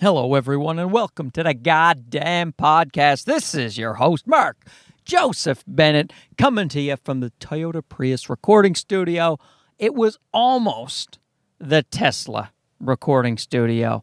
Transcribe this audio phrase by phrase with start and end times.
[0.00, 3.24] Hello, everyone, and welcome to the goddamn podcast.
[3.24, 4.56] This is your host, Mark
[5.04, 9.38] Joseph Bennett, coming to you from the Toyota Prius recording studio.
[9.78, 11.18] It was almost
[11.58, 12.50] the Tesla
[12.80, 14.02] recording studio.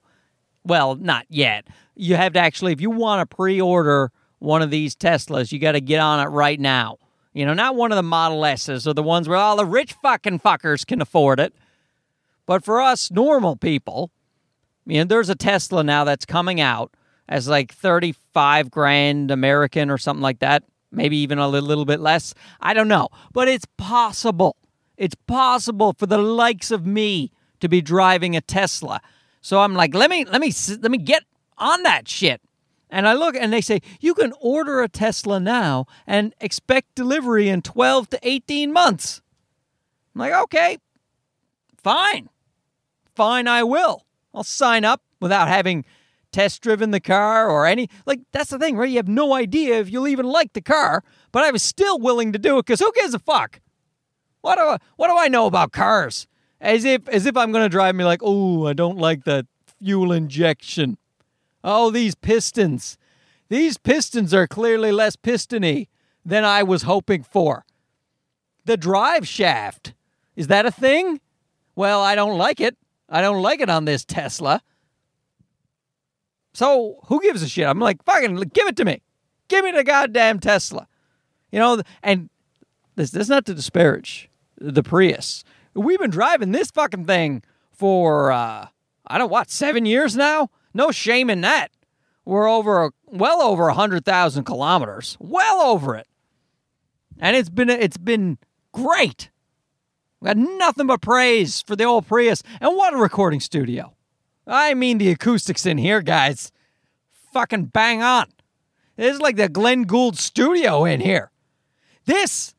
[0.64, 1.66] Well, not yet.
[1.96, 5.58] You have to actually, if you want to pre order one of these Teslas, you
[5.58, 7.00] got to get on it right now.
[7.34, 9.94] You know, not one of the Model S's or the ones where all the rich
[9.94, 11.56] fucking fuckers can afford it.
[12.46, 14.12] But for us normal people,
[14.88, 16.94] you know, there's a Tesla now that's coming out
[17.28, 20.64] as like 35 grand American or something like that.
[20.92, 22.34] Maybe even a little, little bit less.
[22.62, 23.10] I don't know.
[23.34, 24.56] But it's possible.
[24.96, 29.02] It's possible for the likes of me to be driving a Tesla.
[29.42, 31.24] So I'm like, let me let me let me get
[31.58, 32.42] on that shit.
[32.90, 37.50] And I look and they say, you can order a Tesla now and expect delivery
[37.50, 39.22] in 12 to 18 months.
[40.16, 40.78] I'm like, okay,
[41.84, 42.30] fine.
[43.14, 44.07] Fine, I will.
[44.38, 45.84] I'll sign up without having
[46.32, 47.90] test driven the car or any.
[48.06, 48.88] Like, that's the thing, right?
[48.88, 52.34] You have no idea if you'll even like the car, but I was still willing
[52.34, 53.60] to do it because who gives a fuck?
[54.42, 56.28] What do, I, what do I know about cars?
[56.62, 59.48] As if, as if I'm going to drive me like, oh, I don't like the
[59.84, 61.00] fuel injection.
[61.64, 63.00] Oh, these pistons.
[63.50, 65.90] These pistons are clearly less pistony
[66.24, 67.66] than I was hoping for.
[68.66, 69.96] The drive shaft.
[70.36, 71.22] Is that a thing?
[71.76, 72.78] Well, I don't like it.
[73.10, 74.62] I don't like it on this Tesla.
[76.54, 77.68] So who gives a shit?
[77.68, 79.02] I'm like, fucking give it to me.
[79.48, 80.88] Give me the goddamn Tesla.
[81.52, 82.30] You know, and
[82.96, 85.44] this, this is not to disparage the Prius.
[85.74, 88.68] We've been driving this fucking thing for, uh,
[89.06, 90.50] I don't what, seven years now?
[90.74, 91.72] No shame in that.
[92.26, 95.16] We're over, well over 100,000 kilometers.
[95.20, 96.08] Well over it.
[97.20, 98.38] And it's been, it's been
[98.74, 99.30] great.
[100.20, 102.42] We got nothing but praise for the old Prius.
[102.60, 103.94] And what a recording studio.
[104.46, 106.52] I mean, the acoustics in here, guys.
[107.34, 108.28] Fucking bang on.
[108.96, 111.32] This is like the Glenn Gould studio in here.
[112.06, 112.56] This,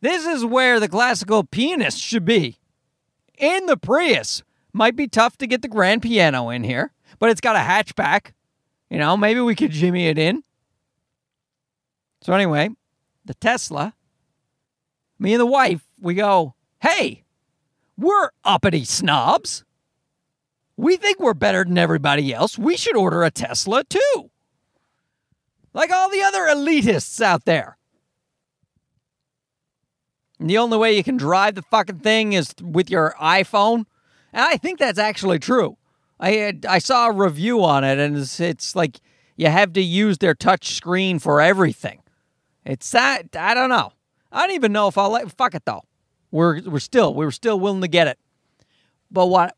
[0.00, 2.58] this is where the classical pianist should be.
[3.36, 4.42] In the Prius.
[4.72, 8.32] Might be tough to get the grand piano in here, but it's got a hatchback.
[8.90, 10.42] You know, maybe we could jimmy it in.
[12.22, 12.70] So, anyway,
[13.24, 13.94] the Tesla,
[15.18, 16.53] me and the wife, we go,
[16.84, 17.24] hey,
[17.96, 19.64] we're uppity snobs.
[20.76, 22.58] We think we're better than everybody else.
[22.58, 24.30] We should order a Tesla too.
[25.72, 27.78] Like all the other elitists out there.
[30.38, 33.86] And the only way you can drive the fucking thing is with your iPhone.
[34.32, 35.78] And I think that's actually true.
[36.20, 39.00] I had, I saw a review on it, and it's, it's like
[39.36, 42.02] you have to use their touch screen for everything.
[42.64, 43.92] It's that I don't know.
[44.30, 45.30] I don't even know if I'll let.
[45.32, 45.82] Fuck it though.
[46.34, 48.18] We're we're still we were still willing to get it.
[49.08, 49.56] But what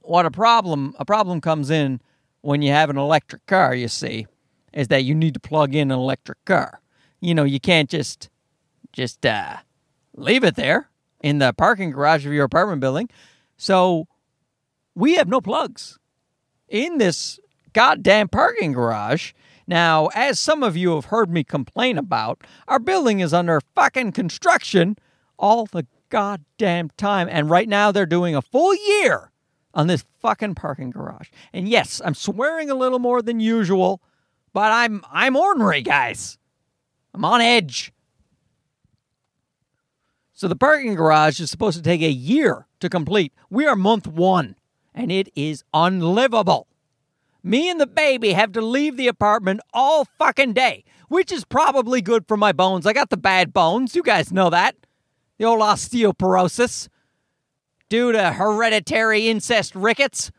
[0.00, 2.00] what a problem a problem comes in
[2.40, 3.74] when you have an electric car.
[3.74, 4.28] You see,
[4.72, 6.80] is that you need to plug in an electric car.
[7.20, 8.30] You know, you can't just
[8.92, 9.56] just uh,
[10.14, 10.88] leave it there
[11.20, 13.10] in the parking garage of your apartment building.
[13.56, 14.06] So
[14.94, 15.98] we have no plugs
[16.68, 17.40] in this
[17.72, 19.32] goddamn parking garage.
[19.66, 24.12] Now, as some of you have heard me complain about, our building is under fucking
[24.12, 24.96] construction
[25.36, 27.26] all the goddamn time.
[27.28, 29.32] And right now they're doing a full year
[29.74, 31.28] on this fucking parking garage.
[31.52, 34.00] And yes, I'm swearing a little more than usual,
[34.52, 36.38] but I'm I'm ornery, guys.
[37.12, 37.92] I'm on edge.
[40.32, 43.32] So the parking garage is supposed to take a year to complete.
[43.50, 44.54] We are month 1
[44.94, 46.68] and it is unlivable.
[47.42, 52.00] Me and the baby have to leave the apartment all fucking day, which is probably
[52.00, 52.86] good for my bones.
[52.86, 53.96] I got the bad bones.
[53.96, 54.76] You guys know that.
[55.38, 56.88] The old osteoporosis
[57.88, 60.30] due to hereditary incest rickets.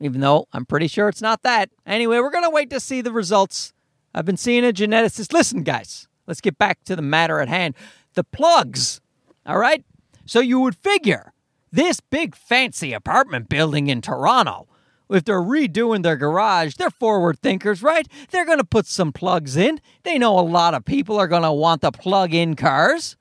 [0.00, 1.70] Even though I'm pretty sure it's not that.
[1.86, 3.72] Anyway, we're going to wait to see the results.
[4.14, 5.32] I've been seeing a geneticist.
[5.32, 7.74] Listen, guys, let's get back to the matter at hand.
[8.14, 9.00] The plugs,
[9.46, 9.84] all right?
[10.26, 11.32] So you would figure
[11.70, 14.68] this big fancy apartment building in Toronto,
[15.08, 18.06] if they're redoing their garage, they're forward thinkers, right?
[18.30, 19.80] They're going to put some plugs in.
[20.02, 23.16] They know a lot of people are going to want the plug in cars.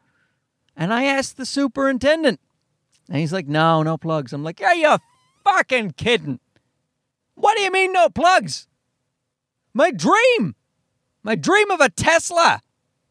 [0.76, 2.40] And I asked the superintendent,
[3.10, 4.34] and he's like, no, no plugs.
[4.34, 4.98] I'm like, are you
[5.44, 6.40] fucking kidding?
[7.36, 8.68] What do you mean, no plugs?
[9.74, 10.56] My dream,
[11.24, 12.62] my dream of a Tesla,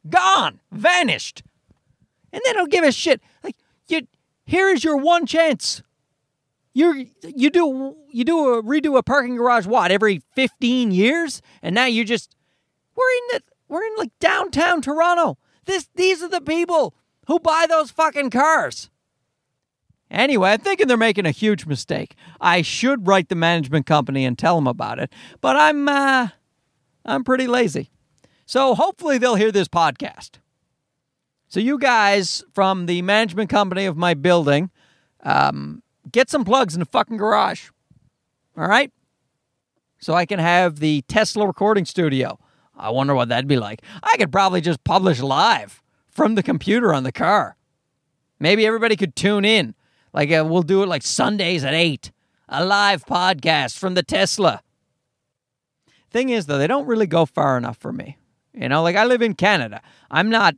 [0.08, 1.42] gone, vanished.
[2.32, 3.20] And they don't give a shit.
[3.42, 3.56] Like,
[3.88, 4.06] you,
[4.44, 5.82] here is your one chance.
[6.72, 11.74] You you do you do a redo a parking garage what every 15 years and
[11.74, 12.36] now you just
[12.94, 15.36] we're in the we're in like downtown Toronto.
[15.64, 16.94] This these are the people
[17.31, 18.91] who buy those fucking cars.
[20.11, 22.17] Anyway, I'm thinking they're making a huge mistake.
[22.41, 26.29] I should write the management company and tell them about it, but I'm uh,
[27.05, 27.93] I'm pretty lazy.
[28.47, 30.41] So hopefully they'll hear this podcast.
[31.47, 34.71] So you guys from the management company of my building,
[35.23, 37.71] um, get some plugs in the fucking garage.
[38.56, 38.91] All right?
[40.00, 42.41] So I can have the Tesla recording studio.
[42.77, 43.82] I wonder what that'd be like.
[44.03, 45.80] I could probably just publish live
[46.10, 47.56] from the computer on the car.
[48.38, 49.74] Maybe everybody could tune in
[50.12, 52.10] like uh, we'll do it like Sundays at 8.
[52.48, 54.62] A live podcast from the Tesla.
[56.10, 58.18] Thing is though, they don't really go far enough for me.
[58.52, 59.80] You know, like I live in Canada.
[60.10, 60.56] I'm not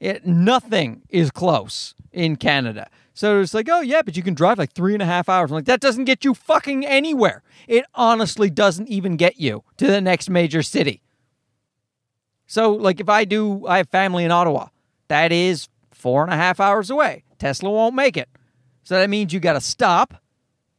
[0.00, 2.88] it, nothing is close in Canada.
[3.12, 5.50] So it's like, oh yeah, but you can drive like three and a half hours.
[5.50, 7.42] I'm like, that doesn't get you fucking anywhere.
[7.68, 11.03] It honestly doesn't even get you to the next major city.
[12.46, 14.68] So, like, if I do, I have family in Ottawa.
[15.08, 17.24] That is four and a half hours away.
[17.38, 18.28] Tesla won't make it.
[18.82, 20.14] So that means you got to stop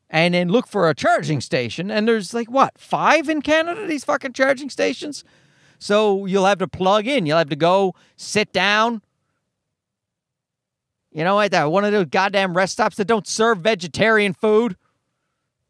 [0.09, 1.89] and then look for a charging station.
[1.89, 5.23] And there's like, what, five in Canada, these fucking charging stations?
[5.79, 7.25] So you'll have to plug in.
[7.25, 9.01] You'll have to go sit down.
[11.11, 14.77] You know, at that one of those goddamn rest stops that don't serve vegetarian food.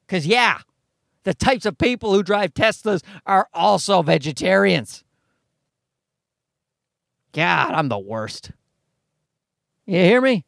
[0.06, 0.60] Because, yeah,
[1.24, 5.05] the types of people who drive Teslas are also vegetarians.
[7.36, 8.52] God, I'm the worst.
[9.86, 10.46] You hear me?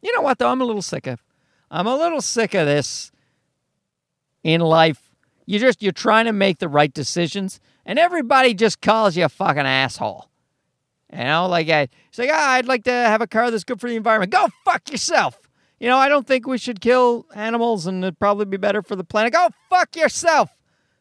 [0.00, 0.48] You know what, though?
[0.48, 1.22] I'm a little sick of.
[1.70, 3.12] I'm a little sick of this
[4.42, 5.10] in life.
[5.44, 9.28] You just you're trying to make the right decisions, and everybody just calls you a
[9.28, 10.30] fucking asshole.
[11.12, 13.78] You know, like I, it's like, ah, I'd like to have a car that's good
[13.78, 14.32] for the environment.
[14.32, 15.38] Go fuck yourself.
[15.78, 18.96] You know, I don't think we should kill animals, and it'd probably be better for
[18.96, 19.34] the planet.
[19.34, 20.48] Go fuck yourself.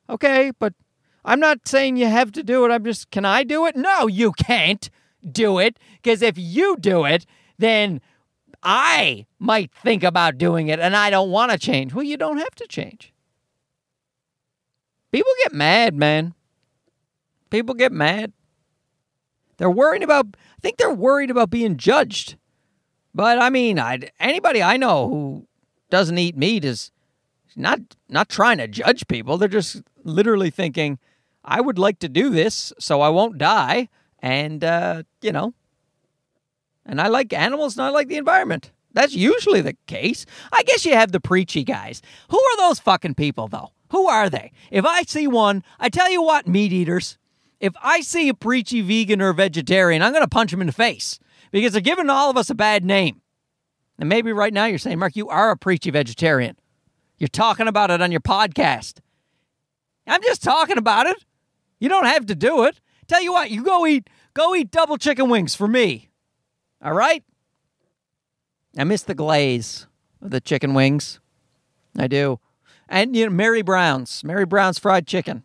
[0.09, 0.73] Okay, but
[1.25, 2.71] I'm not saying you have to do it.
[2.71, 3.75] I'm just, can I do it?
[3.75, 4.89] No, you can't
[5.29, 7.25] do it because if you do it,
[7.57, 8.01] then
[8.63, 11.93] I might think about doing it and I don't want to change.
[11.93, 13.13] Well, you don't have to change.
[15.11, 16.33] People get mad, man.
[17.49, 18.31] People get mad.
[19.57, 22.37] They're worried about, I think they're worried about being judged.
[23.13, 25.47] But I mean, I anybody I know who
[25.89, 26.91] doesn't eat meat is
[27.55, 29.37] not not trying to judge people.
[29.37, 30.99] They're just literally thinking,
[31.49, 35.55] I would like to do this so I won't die, and uh, you know,
[36.85, 38.71] and I like animals and I like the environment.
[38.93, 40.27] That's usually the case.
[40.51, 42.03] I guess you have the preachy guys.
[42.29, 43.71] Who are those fucking people, though?
[43.91, 44.51] Who are they?
[44.69, 47.17] If I see one, I tell you what, meat eaters,
[47.59, 50.73] if I see a preachy vegan or vegetarian, I'm going to punch them in the
[50.73, 51.19] face
[51.51, 53.21] because they're giving all of us a bad name.
[53.97, 56.57] And maybe right now you're saying, Mark, you are a preachy vegetarian.
[57.17, 58.99] You're talking about it on your podcast.
[60.07, 61.25] I'm just talking about it.
[61.79, 62.79] You don't have to do it.
[63.07, 66.09] Tell you what, you go eat go eat double chicken wings for me.
[66.83, 67.23] All right?
[68.77, 69.87] I miss the glaze
[70.21, 71.19] of the chicken wings.
[71.97, 72.39] I do.
[72.87, 75.43] And, you know, Mary Brown's, Mary Brown's fried chicken.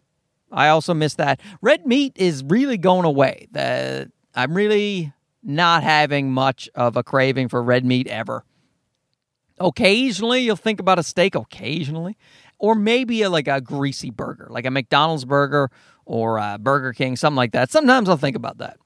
[0.53, 1.41] I also miss that.
[1.61, 3.49] Red meat is really going away.
[3.51, 8.45] The, I'm really not having much of a craving for red meat ever.
[9.59, 12.17] Occasionally, you'll think about a steak, occasionally,
[12.59, 15.71] or maybe a, like a greasy burger, like a McDonald's burger
[16.07, 17.71] or a Burger King, something like that.
[17.71, 18.79] Sometimes I'll think about that,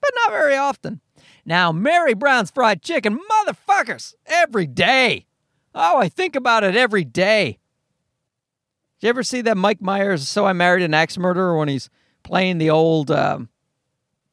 [0.00, 1.00] but not very often.
[1.44, 5.26] Now, Mary Brown's fried chicken, motherfuckers, every day.
[5.74, 7.58] Oh, I think about it every day.
[9.00, 11.88] Did you ever see that Mike Myers, So I Married an Axe Murderer, when he's
[12.22, 13.48] playing the old um,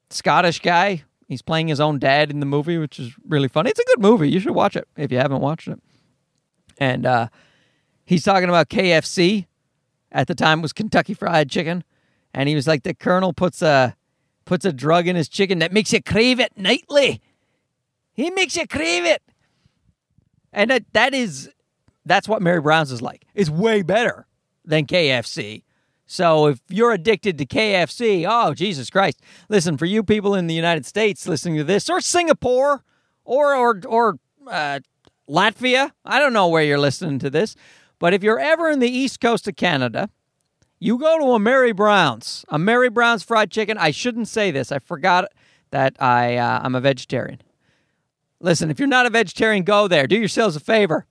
[0.09, 1.03] Scottish guy?
[1.27, 3.69] He's playing his own dad in the movie, which is really funny.
[3.69, 4.29] It's a good movie.
[4.29, 5.79] You should watch it if you haven't watched it.
[6.77, 7.27] And uh,
[8.05, 9.47] he's talking about KFC.
[10.09, 11.83] At the time, was Kentucky Fried Chicken,
[12.37, 13.95] and he was like, the Colonel puts a
[14.45, 17.19] puts a drug in his chicken that makes you crave it nightly.
[18.13, 19.23] He makes you crave it.
[20.53, 21.49] And that, that is,
[22.05, 23.25] that's what Mary Brown's is like.
[23.33, 24.27] It's way better
[24.63, 25.63] than KFC.
[26.05, 29.19] So if you're addicted to KFC, oh, Jesus Christ.
[29.49, 32.83] Listen, for you people in the United States listening to this, or Singapore,
[33.25, 34.79] or, or, or uh,
[35.27, 37.55] Latvia, I don't know where you're listening to this,
[37.97, 40.09] but if you're ever in the east coast of Canada,
[40.79, 43.77] you go to a Mary Brown's, a Mary Brown's fried chicken.
[43.77, 44.71] I shouldn't say this.
[44.71, 45.25] I forgot
[45.71, 47.41] that I uh, I'm a vegetarian.
[48.39, 50.05] Listen, if you're not a vegetarian, go there.
[50.05, 51.05] Do yourselves a favor.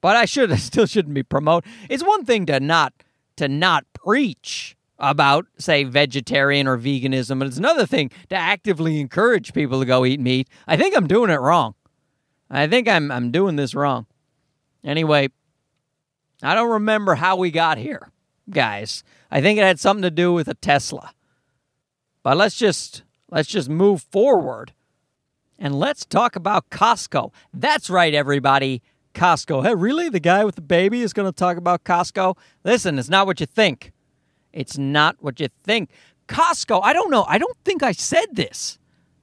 [0.00, 1.64] But I should I still shouldn't be promote.
[1.88, 2.92] It's one thing to not
[3.36, 9.54] to not preach about say vegetarian or veganism, but it's another thing to actively encourage
[9.54, 10.48] people to go eat meat.
[10.66, 11.74] I think I'm doing it wrong.
[12.50, 14.06] I think I'm I'm doing this wrong.
[14.84, 15.30] Anyway,
[16.42, 18.10] I don't remember how we got here
[18.50, 19.02] guys.
[19.30, 21.12] I think it had something to do with a Tesla.
[22.22, 24.72] But let's just let's just move forward.
[25.58, 27.32] And let's talk about Costco.
[27.52, 28.82] That's right, everybody.
[29.14, 29.64] Costco.
[29.64, 30.08] Hey, really?
[30.08, 32.36] The guy with the baby is going to talk about Costco?
[32.64, 33.92] Listen, it's not what you think.
[34.52, 35.90] It's not what you think.
[36.28, 37.24] Costco, I don't know.
[37.28, 38.78] I don't think I said this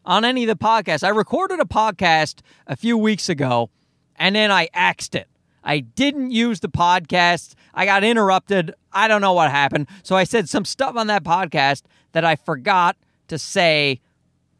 [0.05, 1.03] on any of the podcasts.
[1.03, 3.69] I recorded a podcast a few weeks ago
[4.15, 5.27] and then I axed it.
[5.63, 7.53] I didn't use the podcast.
[7.73, 8.73] I got interrupted.
[8.91, 9.87] I don't know what happened.
[10.03, 12.97] So I said some stuff on that podcast that I forgot
[13.27, 14.01] to say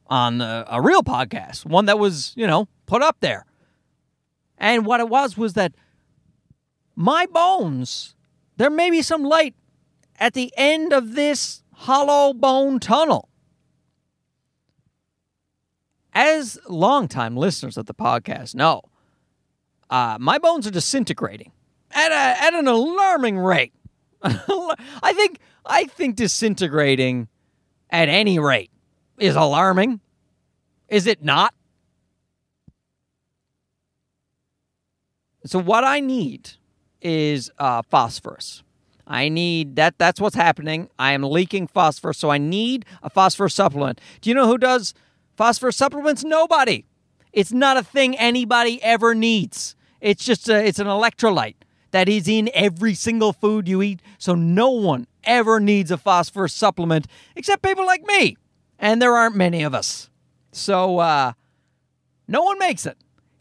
[0.07, 3.45] on a real podcast, one that was, you know, put up there.
[4.57, 5.73] And what it was was that
[6.95, 8.15] my bones,
[8.57, 9.55] there may be some light
[10.19, 13.29] at the end of this hollow bone tunnel.
[16.13, 18.81] As longtime listeners of the podcast know,
[19.89, 21.53] uh, my bones are disintegrating
[21.93, 23.73] at, a, at an alarming rate.
[24.23, 27.27] I think I think disintegrating
[27.89, 28.71] at any rate
[29.17, 29.99] is alarming.
[30.87, 31.53] Is it not?
[35.45, 36.51] So what I need
[37.01, 38.63] is uh, phosphorus.
[39.07, 39.97] I need that.
[39.97, 40.89] That's what's happening.
[40.99, 43.99] I am leaking phosphorus, so I need a phosphorus supplement.
[44.21, 44.93] Do you know who does
[45.35, 46.23] phosphorus supplements?
[46.23, 46.85] Nobody.
[47.33, 49.75] It's not a thing anybody ever needs.
[49.99, 51.55] It's just a, it's an electrolyte
[51.91, 54.01] that is in every single food you eat.
[54.17, 58.37] So no one ever needs a phosphorus supplement except people like me,
[58.79, 60.09] and there aren't many of us.
[60.51, 61.33] So uh,
[62.27, 62.97] no one makes it.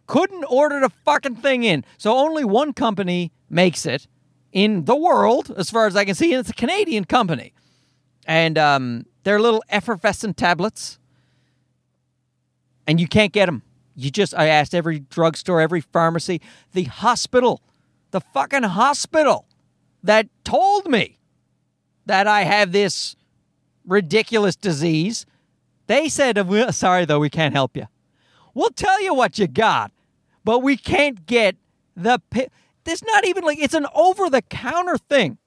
[0.07, 1.85] Couldn't order the fucking thing in.
[1.97, 4.07] So only one company makes it
[4.53, 7.53] in the world, as far as I can see, and it's a Canadian company.
[8.27, 10.99] And um, they're little effervescent tablets,
[12.87, 13.63] and you can't get them.
[13.95, 16.41] You just, I asked every drugstore, every pharmacy,
[16.73, 17.61] the hospital,
[18.11, 19.47] the fucking hospital
[20.03, 21.19] that told me
[22.07, 23.17] that I have this
[23.87, 25.27] ridiculous disease.
[25.87, 26.39] They said,
[26.75, 27.87] sorry, though, we can't help you.
[28.55, 29.93] We'll tell you what you got,
[30.45, 31.57] but we can't get
[31.97, 32.21] the.
[32.31, 32.49] Pi-
[32.85, 35.39] there's not even like it's an over the counter thing.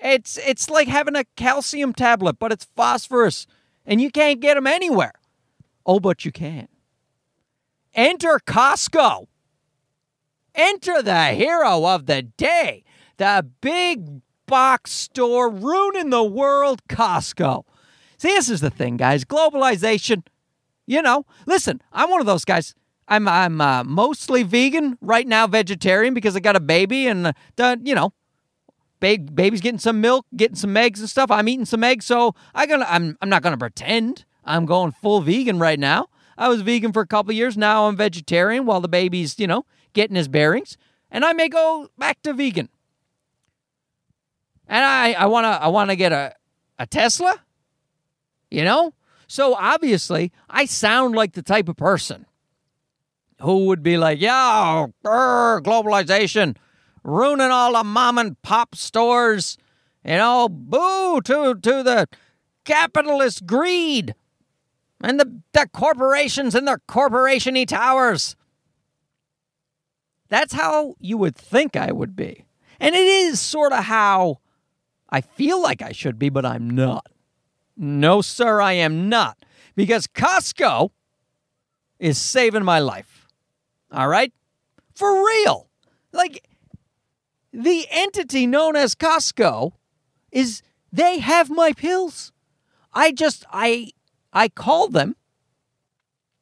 [0.00, 3.46] It's it's like having a calcium tablet, but it's phosphorus,
[3.86, 5.12] and you can't get them anywhere.
[5.86, 6.68] Oh, but you can.
[7.94, 9.26] Enter Costco.
[10.58, 12.82] Enter the hero of the day,
[13.16, 17.62] the big box store ruining the world, Costco.
[18.16, 19.24] See, this is the thing, guys.
[19.24, 20.26] Globalization.
[20.84, 22.74] You know, listen, I'm one of those guys.
[23.06, 27.76] I'm I'm uh, mostly vegan right now, vegetarian because I got a baby and uh,
[27.80, 28.12] you know,
[28.98, 31.30] ba- baby's getting some milk, getting some eggs and stuff.
[31.30, 35.20] I'm eating some eggs, so I gonna I'm I'm not gonna pretend I'm going full
[35.20, 36.08] vegan right now.
[36.36, 37.56] I was vegan for a couple years.
[37.56, 39.64] Now I'm vegetarian while the baby's you know
[39.98, 40.76] getting his bearings,
[41.10, 42.68] and I may go back to vegan.
[44.68, 46.34] And I I wanna I wanna get a
[46.78, 47.34] a Tesla,
[48.48, 48.94] you know.
[49.26, 52.26] So obviously, I sound like the type of person
[53.40, 56.56] who would be like, yeah, grr, globalization,
[57.02, 59.58] ruining all the mom and pop stores,
[60.04, 62.06] you know, boo to, to the
[62.64, 64.14] capitalist greed
[65.00, 68.36] and the, the corporations and their corporation y towers.
[70.28, 72.44] That's how you would think I would be.
[72.80, 74.38] And it is sort of how
[75.10, 77.06] I feel like I should be, but I'm not.
[77.76, 79.38] No, sir, I am not.
[79.74, 80.90] Because Costco
[81.98, 83.26] is saving my life.
[83.92, 84.32] All right?
[84.94, 85.68] For real.
[86.12, 86.46] Like,
[87.52, 89.72] the entity known as Costco
[90.30, 92.32] is they have my pills.
[92.92, 93.92] I just I
[94.32, 95.16] I called them,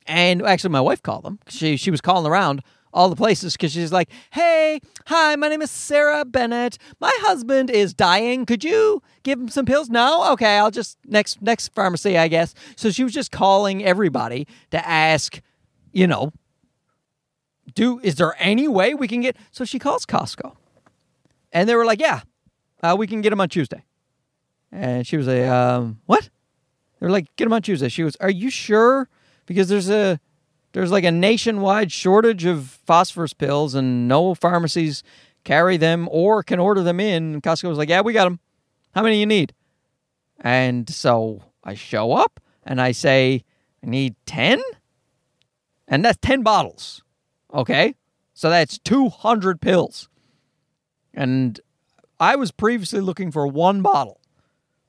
[0.06, 1.38] and actually my wife called them.
[1.48, 2.62] She she was calling around
[2.96, 6.78] all the places because she's like, "Hey, hi, my name is Sarah Bennett.
[6.98, 8.46] My husband is dying.
[8.46, 12.54] Could you give him some pills?" No, okay, I'll just next next pharmacy, I guess.
[12.74, 15.40] So she was just calling everybody to ask,
[15.92, 16.32] you know,
[17.74, 20.56] do is there any way we can get so she calls costco
[21.52, 22.20] and they were like yeah
[22.82, 23.84] uh, we can get him on tuesday
[24.72, 26.28] and she was like um, what
[26.98, 29.08] they're like get him on tuesday she was are you sure
[29.46, 30.18] because there's a
[30.76, 35.02] there's like a nationwide shortage of phosphorus pills and no pharmacies
[35.44, 38.38] carry them or can order them in and costco was like yeah we got them
[38.94, 39.52] how many you need
[40.40, 43.42] and so i show up and i say
[43.82, 44.60] i need 10
[45.88, 47.02] and that's 10 bottles
[47.56, 47.94] Okay.
[48.34, 50.08] So that's 200 pills.
[51.14, 51.58] And
[52.20, 54.20] I was previously looking for one bottle.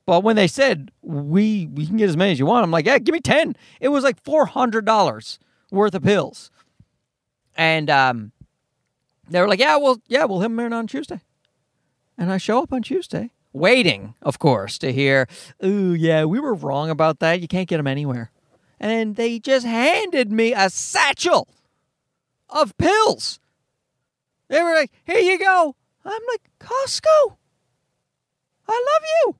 [0.04, 2.86] But when they said we we can get as many as you want, I'm like,
[2.86, 3.56] yeah, give me 10.
[3.80, 5.38] It was like $400
[5.70, 6.50] worth of pills.
[7.56, 8.32] And um,
[9.28, 11.20] they were like, yeah, well, yeah, we'll have them in on Tuesday.
[12.16, 15.28] And I show up on Tuesday, waiting, of course, to hear,
[15.64, 17.40] ooh, yeah, we were wrong about that.
[17.40, 18.30] You can't get them anywhere.
[18.80, 21.48] and they just handed me a satchel
[22.48, 23.40] of pills.
[24.48, 25.74] They were like, here you go.
[26.04, 27.36] I'm like, Costco.
[28.68, 29.36] I love you.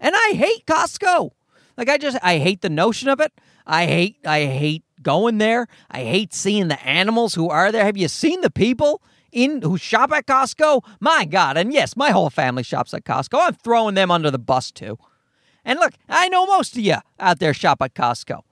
[0.00, 1.30] And I hate Costco.
[1.76, 3.32] Like I just I hate the notion of it.
[3.66, 5.66] I hate I hate going there.
[5.90, 7.84] I hate seeing the animals who are there.
[7.84, 9.02] Have you seen the people
[9.32, 10.84] in who shop at Costco?
[11.00, 11.56] My God.
[11.56, 13.48] And yes, my whole family shops at Costco.
[13.48, 14.98] I'm throwing them under the bus too.
[15.64, 18.42] And look, I know most of you out there shop at Costco.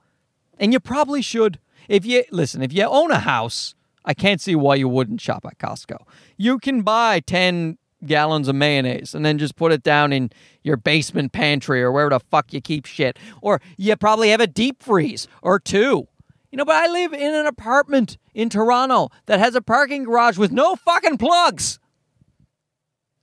[0.59, 1.59] And you probably should.
[1.87, 3.73] If you listen, if you own a house,
[4.03, 5.97] I can't see why you wouldn't shop at Costco.
[6.37, 10.29] You can buy 10 gallons of mayonnaise and then just put it down in
[10.63, 13.17] your basement pantry or wherever the fuck you keep shit.
[13.41, 16.07] Or you probably have a deep freeze or two.
[16.51, 20.37] You know, but I live in an apartment in Toronto that has a parking garage
[20.37, 21.79] with no fucking plugs.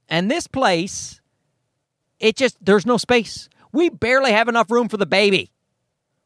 [0.08, 1.20] And this place,
[2.20, 3.48] it just, there's no space.
[3.72, 5.50] We barely have enough room for the baby.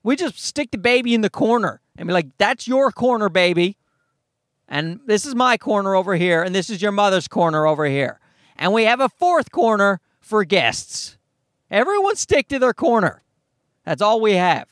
[0.03, 3.77] We just stick the baby in the corner and be like, that's your corner, baby.
[4.69, 6.43] And this is my corner over here.
[6.43, 8.21] And this is your mother's corner over here.
[8.57, 11.17] And we have a fourth corner for guests.
[11.71, 13.23] Everyone stick to their corner.
[13.85, 14.69] That's all we have.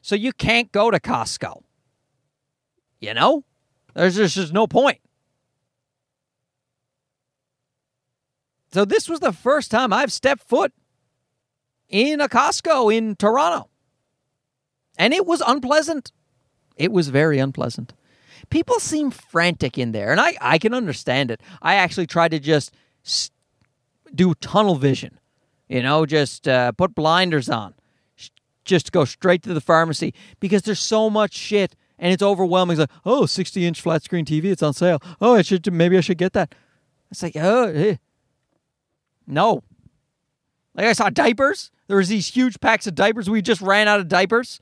[0.00, 1.61] So you can't go to Costco.
[3.02, 3.44] You know?
[3.94, 5.00] There's just, just no point.
[8.72, 10.72] So this was the first time I've stepped foot
[11.90, 13.68] in a Costco in Toronto.
[14.96, 16.12] And it was unpleasant.
[16.76, 17.92] It was very unpleasant.
[18.48, 21.40] People seem frantic in there, and I, I can understand it.
[21.60, 22.72] I actually tried to just
[24.14, 25.18] do tunnel vision,
[25.68, 27.74] you know, just uh, put blinders on,
[28.64, 32.74] just go straight to the pharmacy because there's so much shit and it's overwhelming.
[32.74, 35.00] It's like, oh, 60 inch flat screen TV, it's on sale.
[35.20, 36.52] Oh, I should maybe I should get that.
[37.12, 37.96] It's like, oh, eh.
[39.26, 39.62] no.
[40.74, 41.70] Like I saw diapers.
[41.86, 43.30] There was these huge packs of diapers.
[43.30, 44.58] We just ran out of diapers.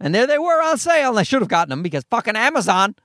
[0.00, 1.10] And there they were on sale.
[1.10, 2.96] And I should have gotten them because fucking Amazon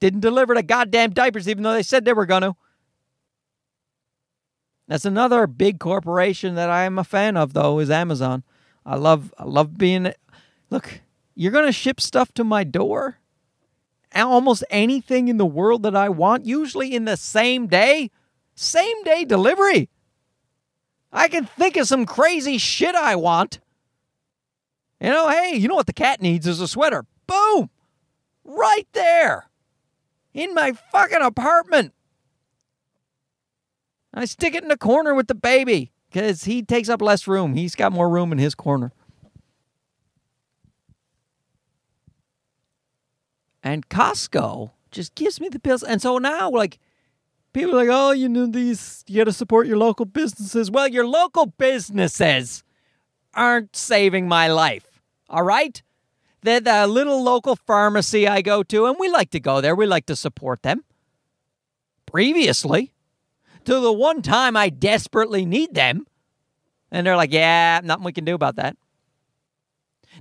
[0.00, 2.56] didn't deliver the goddamn diapers, even though they said they were going to.
[4.88, 8.44] That's another big corporation that I am a fan of, though, is Amazon.
[8.86, 10.12] I love, I love being.
[10.70, 11.00] Look,
[11.34, 13.18] you're gonna ship stuff to my door.
[14.14, 18.10] Almost anything in the world that I want, usually in the same day,
[18.54, 19.88] same day delivery.
[21.12, 23.60] I can think of some crazy shit I want.
[25.00, 27.04] You know, hey, you know what the cat needs is a sweater.
[27.26, 27.70] Boom!
[28.44, 29.48] Right there.
[30.32, 31.92] In my fucking apartment.
[34.12, 37.54] I stick it in the corner with the baby because he takes up less room.
[37.54, 38.92] He's got more room in his corner.
[43.64, 45.82] And Costco just gives me the pills.
[45.82, 46.78] And so now, like,
[47.54, 50.70] people are like, oh, you know, these, you got to support your local businesses.
[50.70, 52.62] Well, your local businesses
[53.32, 55.00] aren't saving my life.
[55.30, 55.82] All right?
[56.42, 59.74] They're the little local pharmacy I go to, and we like to go there.
[59.74, 60.84] We like to support them.
[62.04, 62.92] Previously,
[63.64, 66.06] to the one time I desperately need them.
[66.92, 68.76] And they're like, yeah, nothing we can do about that.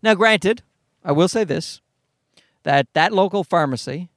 [0.01, 0.63] Now, granted,
[1.03, 1.81] I will say this
[2.63, 4.09] that that local pharmacy,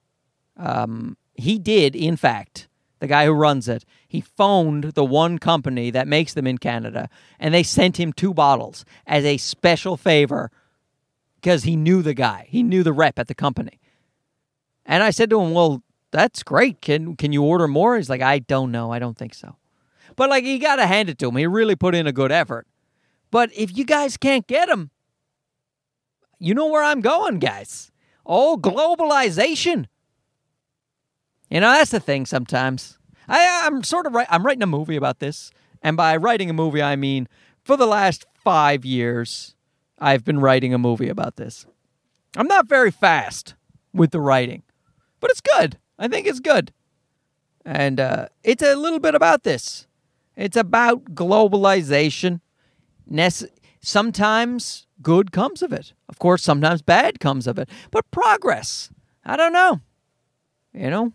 [0.56, 5.90] um, he did, in fact, the guy who runs it, he phoned the one company
[5.90, 10.50] that makes them in Canada and they sent him two bottles as a special favor
[11.36, 13.78] because he knew the guy, he knew the rep at the company.
[14.86, 16.80] And I said to him, Well, that's great.
[16.80, 17.96] Can can you order more?
[17.96, 18.92] He's like, I don't know.
[18.92, 19.56] I don't think so.
[20.14, 21.36] But like, you got to hand it to him.
[21.36, 22.66] He really put in a good effort.
[23.30, 24.90] But if you guys can't get him,
[26.38, 27.90] you know where I'm going, guys.
[28.26, 29.86] Oh, globalization.
[31.48, 32.98] You know, that's the thing sometimes.
[33.28, 34.26] I, I'm sort of right.
[34.30, 35.50] I'm writing a movie about this.
[35.82, 37.28] And by writing a movie, I mean
[37.64, 39.54] for the last five years,
[39.98, 41.66] I've been writing a movie about this.
[42.36, 43.54] I'm not very fast
[43.92, 44.62] with the writing,
[45.20, 45.78] but it's good.
[45.98, 46.72] I think it's good.
[47.64, 49.86] And uh, it's a little bit about this.
[50.36, 52.40] It's about globalization.
[53.10, 53.48] Nece-
[53.80, 55.92] sometimes good comes of it.
[56.08, 57.68] Of course, sometimes bad comes of it.
[57.90, 58.90] But progress,
[59.24, 59.80] I don't know.
[60.72, 61.12] You know,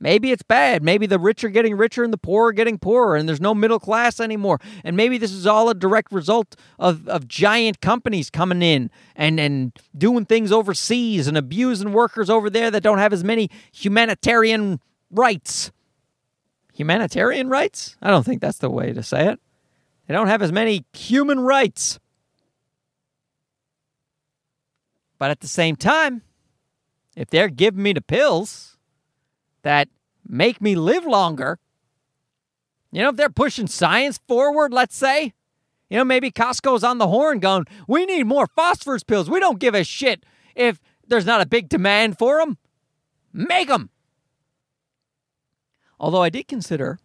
[0.00, 0.82] Maybe it's bad.
[0.82, 3.54] Maybe the rich are getting richer and the poor are getting poorer, and there's no
[3.54, 4.60] middle class anymore.
[4.84, 9.40] And maybe this is all a direct result of, of giant companies coming in and,
[9.40, 14.80] and doing things overseas and abusing workers over there that don't have as many humanitarian
[15.10, 15.72] rights.
[16.74, 17.96] Humanitarian rights?
[18.00, 19.40] I don't think that's the way to say it.
[20.06, 21.98] They don't have as many human rights.
[25.18, 26.22] But at the same time,
[27.16, 28.76] if they're giving me the pills,
[29.62, 29.88] that
[30.26, 31.58] make me live longer.
[32.92, 35.32] You know, if they're pushing science forward, let's say,
[35.90, 39.30] You know, maybe Costco's on the horn going, we need more phosphorus pills.
[39.30, 42.58] We don't give a shit if there's not a big demand for them.
[43.32, 43.90] Make them.
[45.98, 46.98] Although I did consider,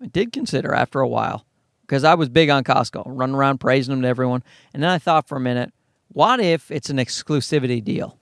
[0.00, 1.46] I did consider after a while,
[1.82, 4.42] because I was big on Costco, running around praising them to everyone.
[4.72, 5.72] And then I thought for a minute,
[6.14, 8.18] what if it's an exclusivity deal?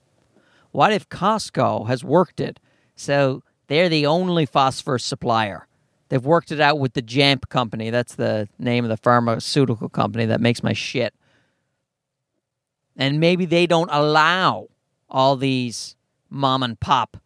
[0.70, 2.58] What if Costco has worked it
[2.96, 5.68] so they're the only phosphorus supplier?
[6.08, 7.90] They've worked it out with the Jamp company.
[7.90, 11.14] That's the name of the pharmaceutical company that makes my shit.
[12.96, 14.68] And maybe they don't allow
[15.10, 15.94] all these
[16.30, 17.18] mom and pop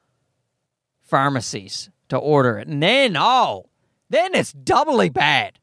[1.00, 2.66] pharmacies to order it.
[2.66, 3.66] And then, oh,
[4.10, 5.60] then it's doubly bad.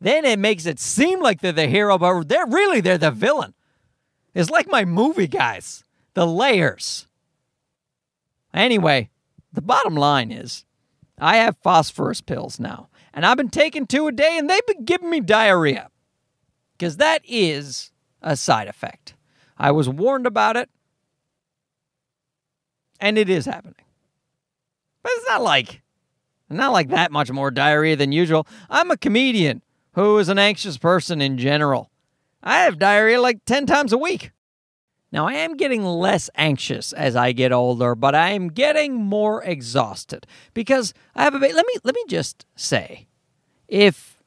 [0.00, 3.52] Then it makes it seem like they're the hero, but they're really they're the villain.
[4.36, 7.06] It's like my movie guys, the layers.
[8.52, 9.08] Anyway,
[9.50, 10.66] the bottom line is
[11.18, 14.84] I have phosphorus pills now, and I've been taking two a day, and they've been
[14.84, 15.88] giving me diarrhea.
[16.76, 19.14] Because that is a side effect.
[19.56, 20.68] I was warned about it,
[23.00, 23.86] and it is happening.
[25.02, 25.80] But it's not like
[26.50, 28.46] not like that much more diarrhea than usual.
[28.68, 31.90] I'm a comedian who is an anxious person in general.
[32.46, 34.30] I have diarrhea like 10 times a week.
[35.10, 39.42] Now, I am getting less anxious as I get older, but I am getting more
[39.42, 41.54] exhausted because I have a baby.
[41.54, 43.08] Let me let me just say,
[43.66, 44.22] if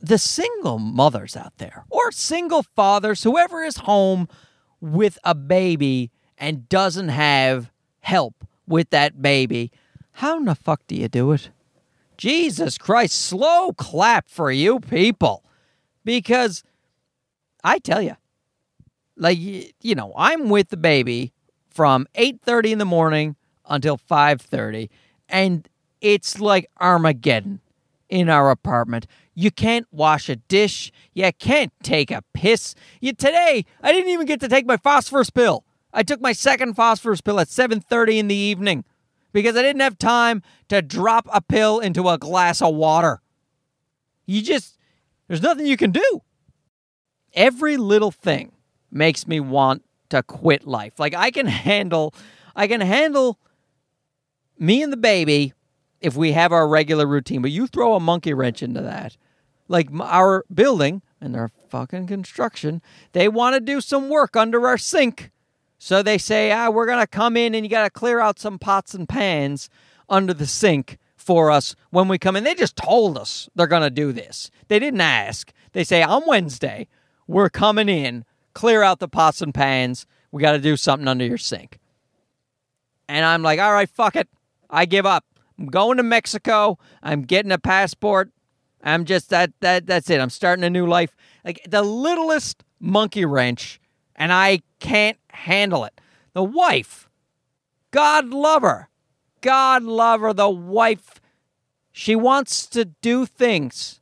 [0.00, 4.28] the single mothers out there or single fathers, whoever is home
[4.80, 9.70] with a baby and doesn't have help with that baby,
[10.12, 11.50] how in the fuck do you do it?
[12.16, 15.44] Jesus Christ, slow clap for you people.
[16.04, 16.62] Because
[17.64, 18.16] I tell you,
[19.16, 21.32] like you know i'm with the baby
[21.70, 23.36] from 8.30 in the morning
[23.68, 24.88] until 5.30
[25.28, 25.68] and
[26.00, 27.60] it's like armageddon
[28.10, 29.06] in our apartment.
[29.34, 30.92] You can't wash a dish.
[31.14, 32.74] You can't take a piss.
[33.00, 35.64] You today i didn't even get to take my phosphorus pill.
[35.92, 38.84] I took my second phosphorus pill at 7.30 in the evening
[39.32, 43.20] because i didn't have time to drop a pill into a glass of water.
[44.26, 44.78] You just
[45.28, 46.22] there's nothing you can do
[47.34, 48.52] every little thing
[48.90, 50.98] makes me want to quit life.
[50.98, 52.14] Like I can handle
[52.56, 53.38] I can handle
[54.58, 55.52] me and the baby
[56.00, 59.16] if we have our regular routine, but you throw a monkey wrench into that.
[59.68, 64.78] Like our building and their fucking construction, they want to do some work under our
[64.78, 65.30] sink.
[65.78, 68.38] So they say, "Ah, we're going to come in and you got to clear out
[68.38, 69.68] some pots and pans
[70.08, 73.82] under the sink for us when we come in." They just told us they're going
[73.82, 74.50] to do this.
[74.68, 75.52] They didn't ask.
[75.72, 76.86] They say, "On Wednesday,
[77.26, 80.06] we're coming in clear out the pots and pans.
[80.30, 81.78] We got to do something under your sink.
[83.08, 84.28] And I'm like, all right, fuck it.
[84.70, 85.24] I give up.
[85.58, 86.78] I'm going to Mexico.
[87.02, 88.30] I'm getting a passport.
[88.82, 90.20] I'm just that that that's it.
[90.20, 91.16] I'm starting a new life.
[91.44, 93.80] Like the littlest monkey wrench,
[94.16, 96.00] and I can't handle it.
[96.32, 97.08] The wife,
[97.92, 98.88] God love her.
[99.40, 100.32] God love her.
[100.32, 101.20] The wife,
[101.92, 104.00] she wants to do things.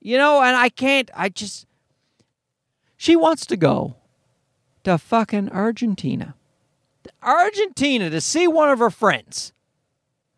[0.00, 1.66] You know, and I can't, I just
[3.00, 3.96] she wants to go
[4.84, 6.34] to fucking Argentina.
[7.22, 9.54] Argentina to see one of her friends.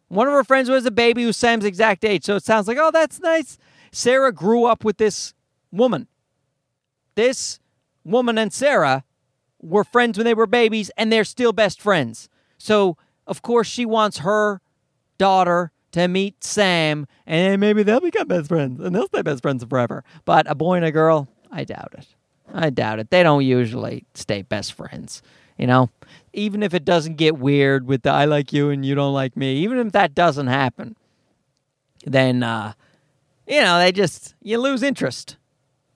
[0.06, 2.22] One of her friends was a baby who's Sam's exact age.
[2.22, 3.58] So it sounds like, oh, that's nice.
[3.90, 5.34] Sarah grew up with this
[5.72, 6.06] woman.
[7.16, 7.58] This
[8.04, 9.02] woman and Sarah
[9.60, 12.28] were friends when they were babies, and they're still best friends.
[12.58, 12.96] So,
[13.26, 14.60] of course, she wants her
[15.18, 19.64] daughter to meet Sam, and maybe they'll become best friends, and they'll stay best friends
[19.64, 20.04] forever.
[20.24, 22.06] But a boy and a girl, I doubt it.
[22.52, 23.10] I doubt it.
[23.10, 25.22] They don't usually stay best friends.
[25.58, 25.90] You know,
[26.32, 29.36] even if it doesn't get weird with the I like you and you don't like
[29.36, 30.96] me, even if that doesn't happen,
[32.04, 32.72] then, uh,
[33.46, 35.36] you know, they just, you lose interest.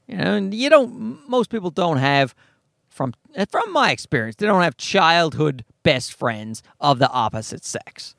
[0.06, 2.34] You know, and you don't, most people don't have,
[2.88, 3.14] from,
[3.50, 8.14] from my experience, they don't have childhood best friends of the opposite sex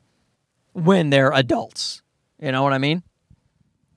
[0.72, 2.02] when they're adults.
[2.40, 3.02] You know what I mean?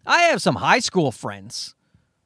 [0.05, 1.75] I have some high school friends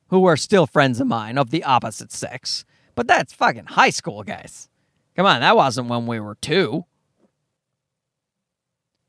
[0.10, 2.66] who are still friends of mine of the opposite sex.
[2.96, 4.70] But that's fucking high school, guys.
[5.16, 6.86] Come on, that wasn't when we were two.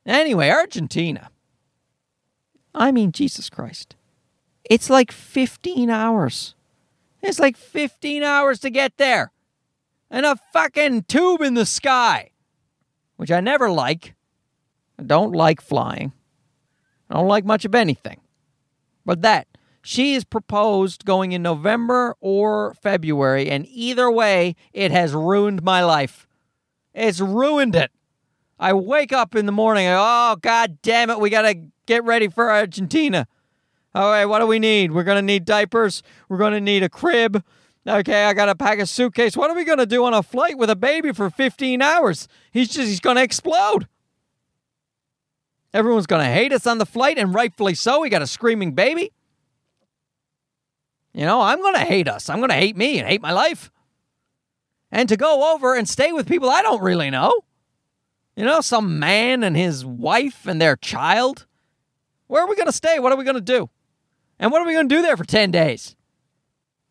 [0.04, 1.30] Anyway, Argentina.
[2.74, 3.96] I mean, Jesus Christ.
[4.64, 6.54] It's like 15 hours.
[7.22, 9.32] It's like 15 hours to get there.
[10.10, 12.30] And a fucking tube in the sky,
[13.16, 14.14] which I never like.
[14.98, 16.12] I don't like flying.
[17.10, 18.20] I don't like much of anything.
[19.04, 19.46] But that,
[19.86, 25.84] she is proposed going in November or February, and either way, it has ruined my
[25.84, 26.26] life.
[26.94, 27.90] It's ruined it.
[28.58, 31.54] I wake up in the morning, oh, god damn it, we gotta
[31.86, 33.28] get ready for Argentina.
[33.94, 34.92] All right, what do we need?
[34.92, 36.02] We're going to need diapers.
[36.28, 37.42] We're going to need a crib.
[37.88, 39.38] Okay, I got to pack a suitcase.
[39.38, 42.28] What are we going to do on a flight with a baby for 15 hours?
[42.50, 43.88] He's just, he's going to explode.
[45.72, 48.00] Everyone's going to hate us on the flight, and rightfully so.
[48.00, 49.12] We got a screaming baby.
[51.16, 52.28] You know, I'm going to hate us.
[52.28, 53.70] I'm going to hate me and hate my life.
[54.92, 57.32] And to go over and stay with people I don't really know.
[58.36, 61.46] You know, some man and his wife and their child.
[62.26, 62.98] Where are we going to stay?
[62.98, 63.70] What are we going to do?
[64.38, 65.96] And what are we going to do there for 10 days?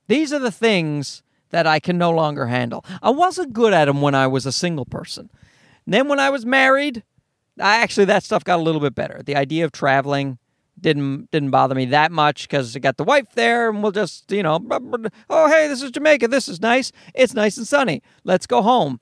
[0.07, 2.83] These are the things that I can no longer handle.
[3.03, 5.29] I wasn't good at them when I was a single person.
[5.85, 7.03] And then when I was married,
[7.59, 9.21] I actually that stuff got a little bit better.
[9.23, 10.39] The idea of traveling
[10.79, 14.31] didn't didn't bother me that much because I got the wife there, and we'll just
[14.31, 14.59] you know,
[15.29, 18.99] oh hey, this is Jamaica, this is nice, it's nice and sunny, let's go home.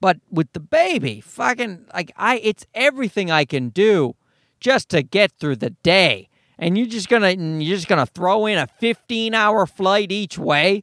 [0.00, 4.16] But with the baby, fucking like I, it's everything I can do
[4.58, 8.58] just to get through the day, and you're just gonna you're just gonna throw in
[8.58, 10.82] a 15 hour flight each way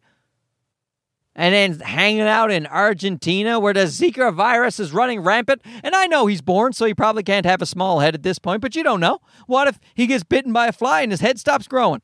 [1.39, 5.61] and then hanging out in Argentina where the Zika virus is running rampant.
[5.83, 8.39] And I know he's born, so he probably can't have a small head at this
[8.39, 9.19] point, but you don't know.
[9.47, 12.01] What if he gets bitten by a fly and his head stops growing?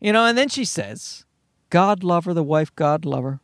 [0.00, 1.26] You know, and then she says,
[1.68, 3.40] God love her, the wife, God love her.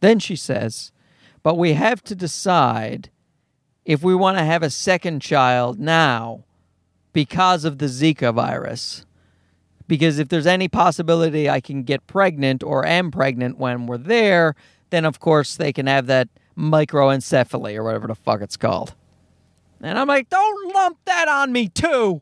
[0.00, 0.92] Then she says,
[1.42, 3.10] but we have to decide
[3.84, 6.44] if we want to have a second child now
[7.12, 9.04] because of the Zika virus
[9.88, 14.54] because if there's any possibility I can get pregnant or am pregnant when we're there,
[14.90, 18.94] then of course they can have that microencephaly or whatever the fuck it's called.
[19.80, 22.20] And I'm like, don't lump that on me too.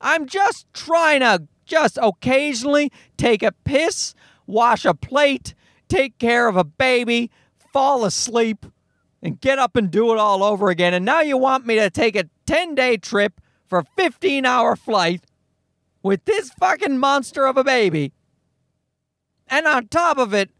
[0.00, 4.14] I'm just trying to just occasionally take a piss,
[4.46, 5.54] wash a plate,
[5.88, 7.30] take care of a baby,
[7.72, 8.64] fall asleep,
[9.22, 10.94] and get up and do it all over again.
[10.94, 14.76] And now you want me to take a 10 day trip for a 15 hour
[14.76, 15.24] flight
[16.02, 18.12] with this fucking monster of a baby.
[19.48, 20.50] And on top of it,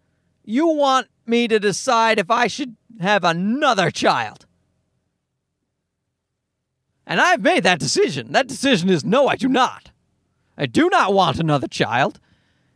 [0.44, 4.46] you want me to decide if I should have another child.
[7.06, 8.32] And I've made that decision.
[8.32, 9.90] That decision is no, I do not.
[10.56, 12.20] I do not want another child.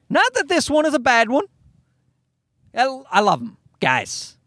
[0.08, 1.44] Not that this one is a bad one.
[2.74, 4.38] I love him, guys.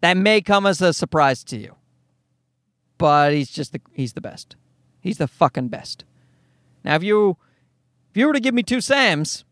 [0.00, 1.74] That may come as a surprise to you.
[2.98, 4.56] But he's just the he's the best.
[5.00, 6.04] He's the fucking best.
[6.84, 7.36] Now if you
[8.10, 9.44] if you were to give me two Sams,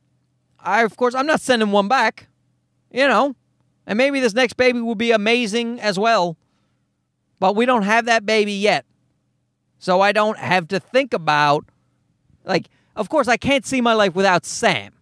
[0.59, 2.29] I of course I'm not sending one back.
[2.91, 3.35] You know,
[3.87, 6.37] and maybe this next baby will be amazing as well.
[7.39, 8.87] But we don't have that baby yet.
[9.79, 11.67] So I don't have to think about
[12.45, 14.95] like of course I can't see my life without Sam.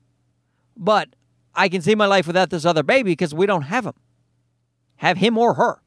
[0.76, 1.10] But
[1.54, 3.94] I can see my life without this other baby because we don't have him.
[4.96, 5.80] Have him or her.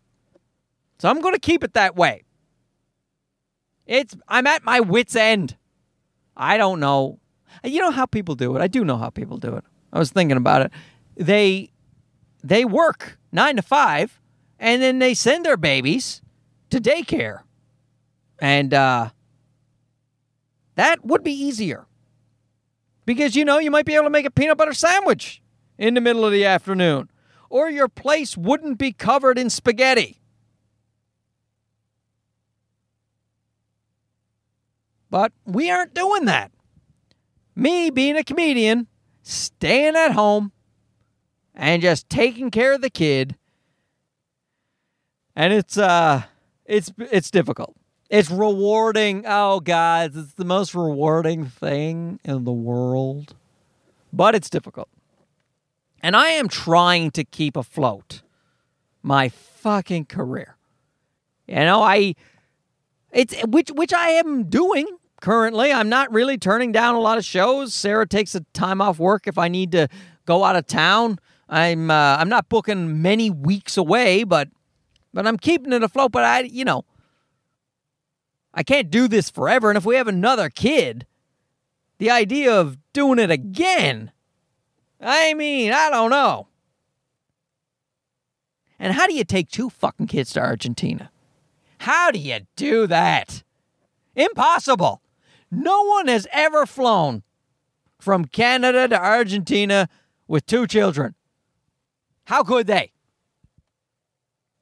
[1.00, 2.24] So I'm going to keep it that way.
[3.86, 5.58] It's I'm at my wits end.
[6.36, 7.20] I don't know
[7.64, 8.62] you know how people do it.
[8.62, 9.64] I do know how people do it.
[9.92, 10.72] I was thinking about it.
[11.16, 11.72] They
[12.44, 14.20] they work nine to five,
[14.60, 16.22] and then they send their babies
[16.70, 17.42] to daycare,
[18.40, 19.10] and uh,
[20.76, 21.88] that would be easier
[23.06, 25.42] because you know you might be able to make a peanut butter sandwich
[25.78, 27.10] in the middle of the afternoon,
[27.50, 30.20] or your place wouldn't be covered in spaghetti.
[35.10, 36.52] But we aren't doing that
[37.58, 38.88] me being a comedian,
[39.24, 40.52] staying at home,
[41.56, 43.36] and just taking care of the kid.
[45.36, 46.24] And it's uh
[46.66, 47.76] it's it's difficult.
[48.10, 49.26] It's rewarding.
[49.26, 53.36] Oh guys, it's the most rewarding thing in the world.
[54.14, 54.90] But it's difficult.
[56.02, 58.22] And I am trying to keep afloat
[59.02, 60.58] my fucking career.
[61.48, 62.16] You know, I
[63.12, 64.86] it's which which I am doing
[65.22, 65.72] currently.
[65.72, 67.74] I'm not really turning down a lot of shows.
[67.74, 69.88] Sarah takes a time off work if I need to
[70.26, 71.20] go out of town.
[71.50, 74.50] I'm uh, I'm not booking many weeks away, but
[75.14, 76.12] but I'm keeping it afloat.
[76.12, 76.86] But I, you know,
[78.54, 79.70] I can't do this forever.
[79.70, 81.06] And if we have another kid,
[82.00, 84.12] the idea of doing it again,
[85.00, 86.48] I mean, I don't know.
[88.80, 91.10] And how do you take two fucking kids to Argentina?
[91.80, 93.44] How do you do that?
[94.16, 95.02] Impossible.
[95.50, 97.24] No one has ever flown
[98.00, 99.90] from Canada to Argentina
[100.28, 101.16] with two children.
[102.26, 102.92] How could they?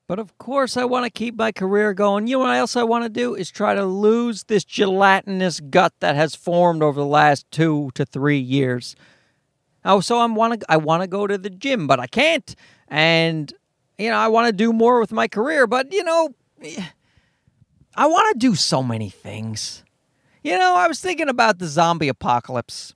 [0.08, 2.28] But of course, I want to keep my career going.
[2.28, 5.94] You know what else I want to do is try to lose this gelatinous gut
[6.00, 8.96] that has formed over the last two to three years.
[9.84, 12.56] Oh, so I want to I want to go to the gym, but I can't.
[12.88, 13.52] And
[13.98, 16.84] you know, I want to do more with my career, but you know, eh,
[17.96, 19.85] I want to do so many things.
[20.46, 22.94] You know, I was thinking about the zombie apocalypse.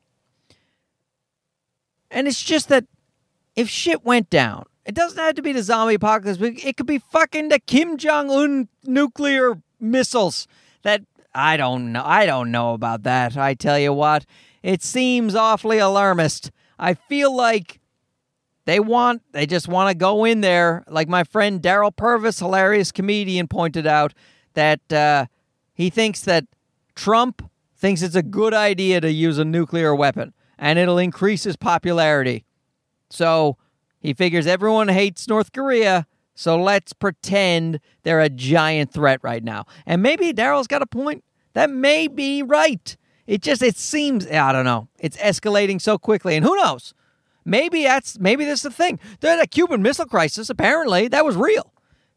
[2.12, 2.86] And it's just that
[3.56, 6.40] if shit went down, it doesn't have to be the zombie apocalypse.
[6.64, 10.48] It could be fucking the Kim Jong Un nuclear missiles
[10.84, 11.02] that
[11.34, 12.04] I don't know.
[12.06, 13.36] I don't know about that.
[13.36, 14.28] I tell you what,
[14.62, 16.52] it seems awfully alarmist.
[16.78, 17.80] I feel like
[18.66, 20.84] they want, they just want to go in there.
[20.88, 24.14] Like my friend Daryl Purvis, hilarious comedian, pointed out
[24.54, 25.26] that uh,
[25.74, 26.46] he thinks that
[27.00, 31.56] Trump thinks it's a good idea to use a nuclear weapon and it'll increase his
[31.56, 32.44] popularity.
[33.10, 33.56] So
[34.02, 39.64] he figures everyone hates North Korea, so let's pretend they're a giant threat right now.
[39.86, 41.24] And maybe Daryl's got a point.
[41.54, 42.98] That may be right.
[43.26, 44.90] It just it seems I don't know.
[45.00, 46.94] It's escalating so quickly, and who knows?
[47.46, 49.00] Maybe that's maybe this is the thing.
[49.22, 51.72] The, Cuban Missile Crisis apparently that was real.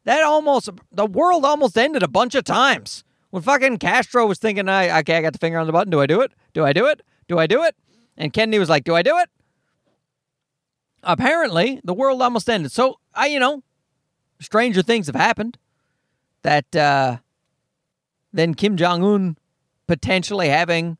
[0.06, 4.68] That almost the world almost ended a bunch of times when fucking Castro was thinking,
[4.68, 5.90] I okay, I got the finger on the button.
[5.90, 6.32] Do I do it?
[6.54, 7.02] Do I do it?
[7.26, 7.74] Do I do it?
[8.16, 9.28] And Kennedy was like, Do I do it?
[11.02, 12.72] apparently the world almost ended.
[12.72, 13.62] So I, you know,
[14.40, 15.58] stranger things have happened.
[16.42, 17.18] That uh,
[18.32, 19.36] then Kim Jong Un
[19.86, 20.98] potentially having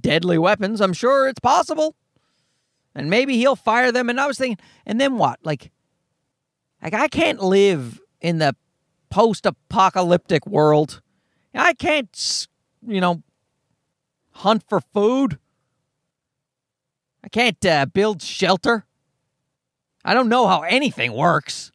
[0.00, 0.80] deadly weapons.
[0.80, 1.96] I'm sure it's possible,
[2.94, 4.08] and maybe he'll fire them.
[4.08, 5.40] And I was thinking, and then what?
[5.42, 5.72] Like,
[6.80, 8.54] like I can't live in the
[9.10, 11.00] post-apocalyptic world.
[11.56, 12.46] I can't,
[12.86, 13.22] you know,
[14.32, 15.38] hunt for food.
[17.24, 18.84] I can't uh, build shelter.
[20.04, 21.72] I don't know how anything works.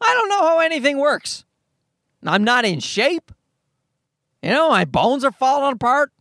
[0.00, 1.44] I don't know how anything works.
[2.24, 3.32] I'm not in shape.
[4.42, 6.12] You know, my bones are falling apart.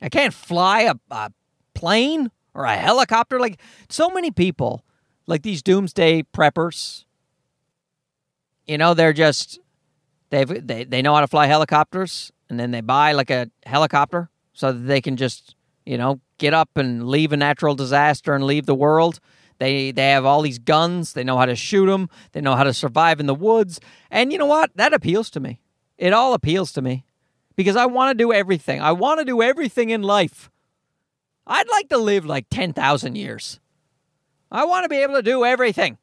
[0.00, 1.32] I can't fly a, a
[1.74, 3.40] plane or a helicopter.
[3.40, 4.84] Like so many people,
[5.26, 7.04] like these doomsday preppers,
[8.66, 9.60] you know, they're just
[10.34, 14.30] they've they, they know how to fly helicopters and then they buy like a helicopter
[14.52, 15.54] so that they can just,
[15.86, 19.20] you know, get up and leave a natural disaster and leave the world.
[19.58, 21.12] They they have all these guns.
[21.12, 22.08] They know how to shoot them.
[22.32, 23.80] They know how to survive in the woods.
[24.10, 24.70] And you know what?
[24.76, 25.60] That appeals to me.
[25.96, 27.04] It all appeals to me
[27.56, 28.80] because I want to do everything.
[28.80, 30.50] I want to do everything in life.
[31.46, 33.60] I'd like to live like 10,000 years.
[34.50, 35.98] I want to be able to do everything.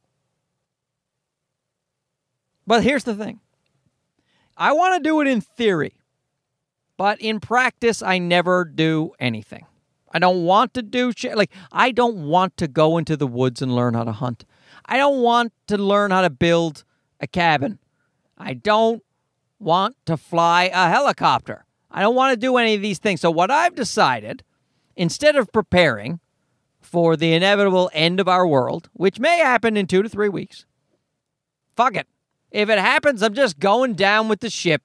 [2.67, 3.39] But here's the thing
[4.58, 5.96] I want to do it in theory,
[6.98, 9.66] but in practice, I never do anything.
[10.14, 11.38] I don't want to do shit.
[11.38, 14.46] Like, I don't want to go into the woods and learn how to hunt.
[14.86, 16.84] I don't want to learn how to build
[17.20, 17.80] a cabin.
[18.38, 19.04] I don't
[19.60, 21.66] want to fly a helicopter.
[21.90, 23.22] I don't want to do any of these things.
[23.22, 24.44] So, what I've decided,
[24.96, 26.20] instead of preparing
[26.82, 30.66] for the inevitable end of our world, which may happen in two to three weeks,
[31.76, 32.08] fuck it.
[32.52, 34.82] If it happens, I'm just going down with the ship.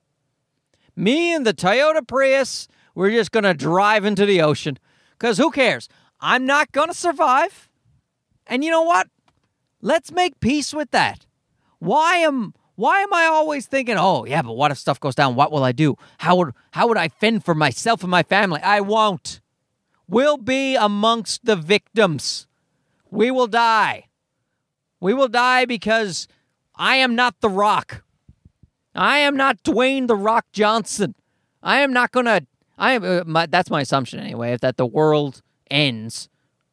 [0.95, 4.79] Me and the Toyota Prius, we're just going to drive into the ocean.
[5.19, 5.89] Because who cares?
[6.21, 7.69] I'm not going to survive.
[8.47, 9.09] And you know what?
[9.83, 11.27] Let's make peace with that.
[11.79, 15.35] Why am why am I always thinking, "Oh, yeah, but what if stuff goes down?
[15.35, 15.97] What will I do?
[16.19, 19.41] How would how would I fend for myself and my family?" I won't.
[20.09, 22.47] We'll be amongst the victims.
[23.11, 24.05] We will die.
[25.01, 26.29] We will die because
[26.77, 28.03] I am not the rock.
[28.95, 31.15] I am not Dwayne the Rock Johnson.
[31.63, 32.47] I am not going to
[32.79, 33.05] I am.
[33.05, 34.53] Uh, my, that's my assumption anyway.
[34.53, 36.29] If that the world ends,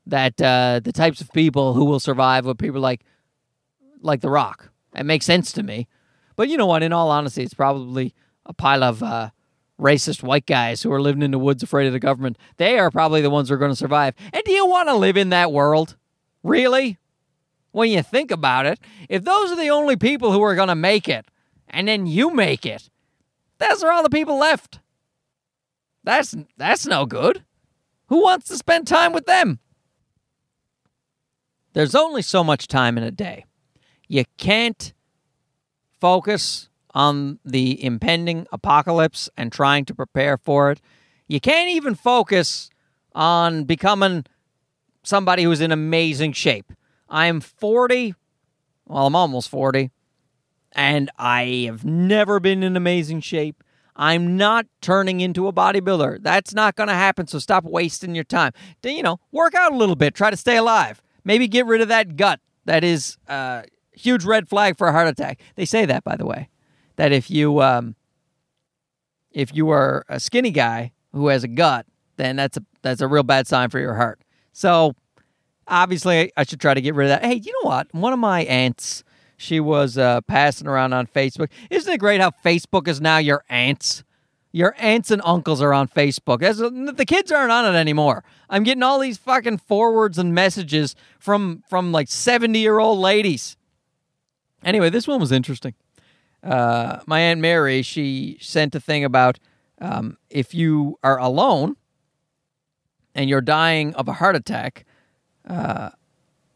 [0.05, 3.03] that uh, the types of people who will survive are people like
[4.01, 4.71] like The Rock.
[4.95, 5.87] It makes sense to me.
[6.35, 6.83] But you know what?
[6.83, 8.13] In all honesty, it's probably
[8.45, 9.29] a pile of uh,
[9.79, 12.37] racist white guys who are living in the woods afraid of the government.
[12.57, 14.13] They are probably the ones who are going to survive.
[14.33, 15.95] And do you want to live in that world?
[16.43, 16.97] Really?
[17.73, 20.75] When you think about it, if those are the only people who are going to
[20.75, 21.25] make it,
[21.67, 22.89] and then you make it,
[23.57, 24.79] those are all the people left.
[26.03, 27.43] That's that's no good.
[28.07, 29.59] Who wants to spend time with them?
[31.73, 33.45] There's only so much time in a day.
[34.07, 34.93] You can't
[35.99, 40.79] focus on the impending apocalypse and trying to prepare for it.
[41.27, 42.69] You can't even focus
[43.15, 44.25] on becoming
[45.01, 46.71] somebody who's in amazing shape.
[47.13, 48.15] I'm 40,
[48.88, 49.91] well, I'm almost 40,
[50.72, 53.64] and I have never been in amazing shape.
[53.95, 56.24] I'm not turning into a bodybuilder.
[56.24, 57.28] That's not going to happen.
[57.28, 58.51] So stop wasting your time.
[58.82, 60.16] You know, work out a little bit.
[60.16, 61.03] Try to stay alive.
[61.24, 62.39] Maybe get rid of that gut.
[62.66, 65.39] That is a huge red flag for a heart attack.
[65.55, 66.49] They say that, by the way,
[66.95, 67.95] that if you um,
[69.30, 71.86] if you are a skinny guy who has a gut,
[72.18, 74.24] then that's a that's a real bad sign for your heart.
[74.51, 74.95] So
[75.68, 77.26] obviously, I should try to get rid of that.
[77.26, 77.93] Hey, you know what?
[77.93, 79.03] One of my aunts
[79.38, 81.49] she was uh, passing around on Facebook.
[81.70, 84.03] Isn't it great how Facebook is now your aunts?
[84.51, 86.39] Your aunts and uncles are on Facebook.
[86.39, 88.24] That's, the kids aren't on it anymore.
[88.49, 93.57] I'm getting all these fucking forwards and messages from from like 70 year old ladies.
[94.64, 95.74] Anyway, this one was interesting.
[96.43, 99.39] Uh, my aunt Mary, she sent a thing about
[99.82, 101.76] um, if you are alone
[103.16, 104.86] and you're dying of a heart attack,
[105.47, 105.89] uh,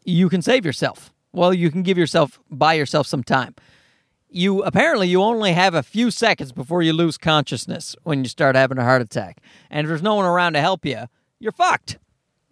[0.04, 1.12] you can save yourself.
[1.32, 3.54] Well, you can give yourself buy yourself some time.
[4.30, 8.56] You apparently you only have a few seconds before you lose consciousness when you start
[8.56, 11.04] having a heart attack, and if there's no one around to help you,
[11.38, 11.98] you're fucked.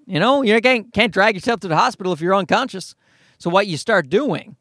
[0.07, 2.95] You know, you can't can't drag yourself to the hospital if you're unconscious.
[3.39, 4.57] So what you start doing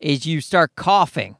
[0.00, 1.36] is you start coughing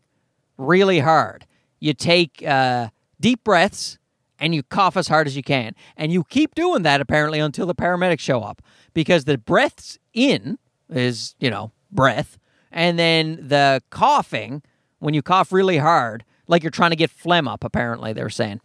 [0.57, 1.47] really hard.
[1.81, 2.89] You take uh,
[3.21, 3.98] deep breaths
[4.39, 5.75] and you cough as hard as you can.
[5.97, 8.63] And you keep doing that apparently until the paramedics show up
[8.95, 10.59] because the breaths in
[10.89, 12.39] is, you know, breath.
[12.71, 14.63] And then the coughing,
[14.99, 18.61] when you cough really hard, like you're trying to get phlegm up, apparently, they're saying.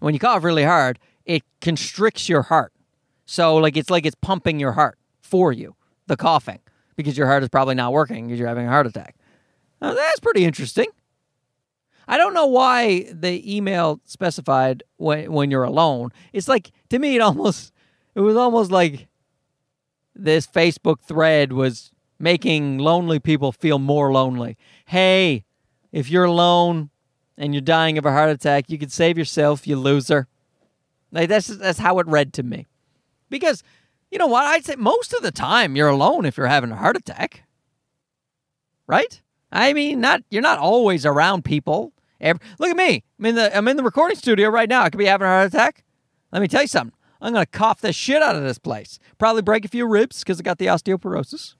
[0.00, 2.72] When you cough really hard, it constricts your heart.
[3.26, 6.58] So, like, it's like it's pumping your heart for you, the coughing,
[6.96, 9.14] because your heart is probably not working because you're having a heart attack.
[9.80, 10.88] Now, that's pretty interesting.
[12.10, 16.10] I don't know why the email specified when when you're alone.
[16.32, 17.72] It's like to me it almost
[18.16, 19.06] it was almost like
[20.12, 24.58] this Facebook thread was making lonely people feel more lonely.
[24.86, 25.44] Hey,
[25.92, 26.90] if you're alone
[27.38, 30.26] and you're dying of a heart attack, you could save yourself, you loser.
[31.12, 32.66] Like that's that's how it read to me.
[33.28, 33.62] Because
[34.10, 34.46] you know what?
[34.46, 37.44] I'd say most of the time you're alone if you're having a heart attack.
[38.88, 39.22] Right?
[39.52, 41.92] I mean, not you're not always around people.
[42.20, 43.04] Every, look at me.
[43.18, 44.82] I'm in the I'm in the recording studio right now.
[44.82, 45.84] I could be having a heart attack.
[46.32, 46.96] Let me tell you something.
[47.20, 48.98] I'm gonna cough the shit out of this place.
[49.18, 51.54] Probably break a few ribs because I got the osteoporosis.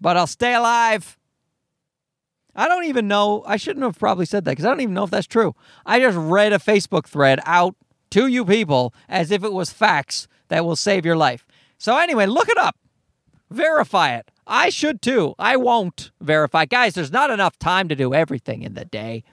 [0.00, 1.18] But I'll stay alive.
[2.54, 3.44] I don't even know.
[3.46, 5.54] I shouldn't have probably said that because I don't even know if that's true.
[5.86, 7.76] I just read a Facebook thread out
[8.10, 11.46] to you people as if it was facts that will save your life.
[11.78, 12.76] So anyway, look it up.
[13.50, 14.30] Verify it.
[14.46, 15.34] I should too.
[15.38, 16.64] I won't verify.
[16.66, 19.24] Guys, there's not enough time to do everything in the day.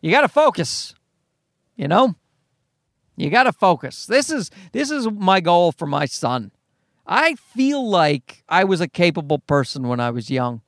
[0.00, 0.94] You got to focus.
[1.76, 2.14] You know?
[3.16, 4.06] You got to focus.
[4.06, 6.52] This is this is my goal for my son.
[7.04, 10.60] I feel like I was a capable person when I was young.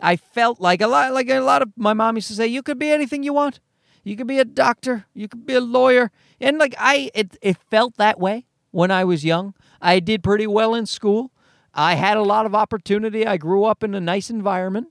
[0.00, 2.62] I felt like a lot like a lot of my mom used to say you
[2.62, 3.60] could be anything you want.
[4.02, 6.10] You could be a doctor, you could be a lawyer.
[6.40, 9.54] And like I it it felt that way when I was young.
[9.80, 11.30] I did pretty well in school.
[11.72, 13.26] I had a lot of opportunity.
[13.26, 14.88] I grew up in a nice environment.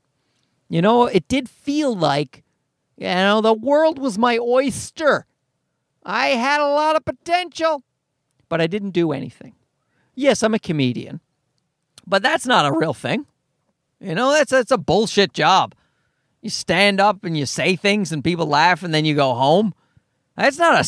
[0.68, 2.43] You know, it did feel like
[2.98, 5.26] you know, the world was my oyster.
[6.06, 7.84] I had a lot of potential,
[8.50, 9.56] but I didn't do anything.
[10.16, 11.22] Yes, I'm a comedian,
[12.06, 13.26] but that's not a real thing.
[14.00, 15.74] You know, that's that's a bullshit job.
[16.41, 19.74] You stand up and you say things and people laugh and then you go home.
[20.36, 20.80] That's not a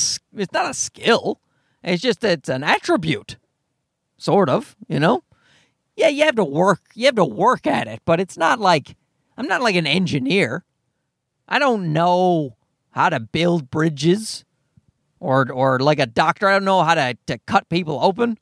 [0.41, 1.39] it's not a skill.
[1.83, 3.37] It's just it's an attribute.
[4.17, 5.23] Sort of, you know?
[5.95, 8.95] Yeah, you have to work you have to work at it, but it's not like
[9.37, 10.65] I'm not like an engineer.
[11.47, 12.55] I don't know
[12.91, 14.45] how to build bridges
[15.19, 18.37] or or like a doctor, I don't know how to, to cut people open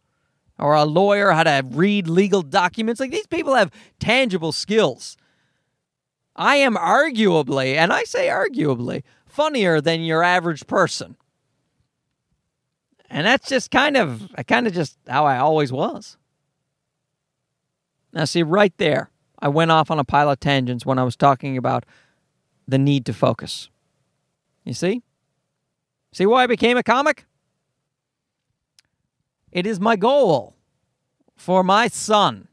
[0.59, 2.99] or a lawyer how to read legal documents.
[2.99, 5.17] Like these people have tangible skills.
[6.35, 11.15] I am arguably, and I say arguably, funnier than your average person.
[13.09, 16.17] And that's just kind of kind of just how I always was.
[18.11, 21.15] Now see right there, I went off on a pile of tangents when I was
[21.15, 21.85] talking about
[22.67, 23.69] the need to focus.
[24.63, 25.01] You see?
[26.11, 27.25] See why I became a comic?
[29.51, 30.55] It is my goal
[31.35, 32.47] for my son,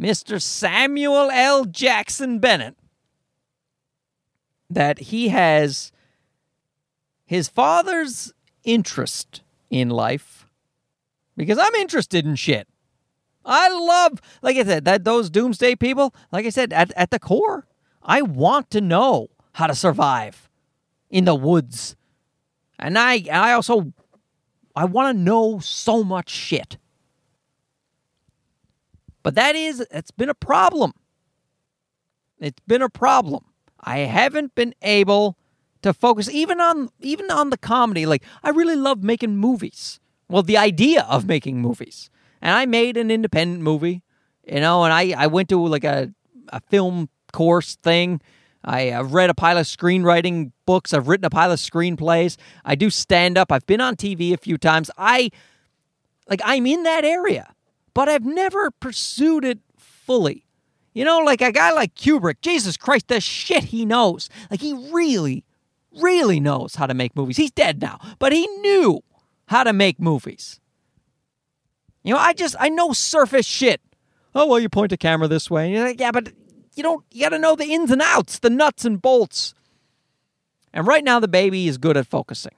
[0.00, 0.40] Mr.
[0.40, 1.64] Samuel L.
[1.64, 2.76] Jackson Bennett,
[4.68, 5.92] that he has
[7.24, 8.32] his father's
[8.64, 10.46] interest in life
[11.36, 12.68] because I'm interested in shit.
[13.44, 17.18] I love, like I said, that those doomsday people, like I said, at, at the
[17.18, 17.66] core,
[18.02, 20.48] I want to know how to survive
[21.10, 21.96] in the woods.
[22.78, 23.92] And I I also
[24.76, 26.76] I want to know so much shit.
[29.22, 30.92] But that is it's been a problem.
[32.38, 33.44] It's been a problem.
[33.80, 35.38] I haven't been able
[35.82, 38.06] to focus even on even on the comedy.
[38.06, 40.00] Like I really love making movies.
[40.28, 42.10] Well, the idea of making movies.
[42.42, 44.02] And I made an independent movie,
[44.46, 46.12] you know, and I I went to like a
[46.48, 48.20] a film course thing
[48.64, 50.92] I, have read a pile of screenwriting books.
[50.92, 52.36] I've written a pile of screenplays.
[52.64, 53.52] I do stand up.
[53.52, 54.90] I've been on TV a few times.
[54.96, 55.30] I
[56.28, 57.54] like I'm in that area,
[57.92, 60.46] but I've never pursued it fully.
[60.94, 64.30] You know, like a guy like Kubrick, Jesus Christ, the shit he knows.
[64.50, 65.44] Like he really,
[66.00, 67.36] really knows how to make movies.
[67.36, 69.02] He's dead now, but he knew
[69.46, 70.60] how to make movies.
[72.04, 73.80] You know, I just I know surface shit.
[74.34, 75.64] Oh well, you point a camera this way.
[75.64, 76.32] And you're like, yeah, but
[76.76, 77.04] you don't.
[77.10, 79.54] You got to know the ins and outs, the nuts and bolts.
[80.72, 82.54] And right now, the baby is good at focusing.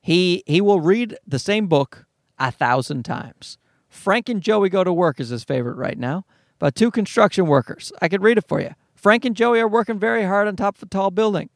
[0.00, 2.06] He he will read the same book
[2.38, 3.58] a thousand times.
[3.88, 6.24] Frank and Joey go to work is his favorite right now.
[6.60, 7.92] About two construction workers.
[8.00, 8.74] I could read it for you.
[8.94, 11.50] Frank and Joey are working very hard on top of a tall building.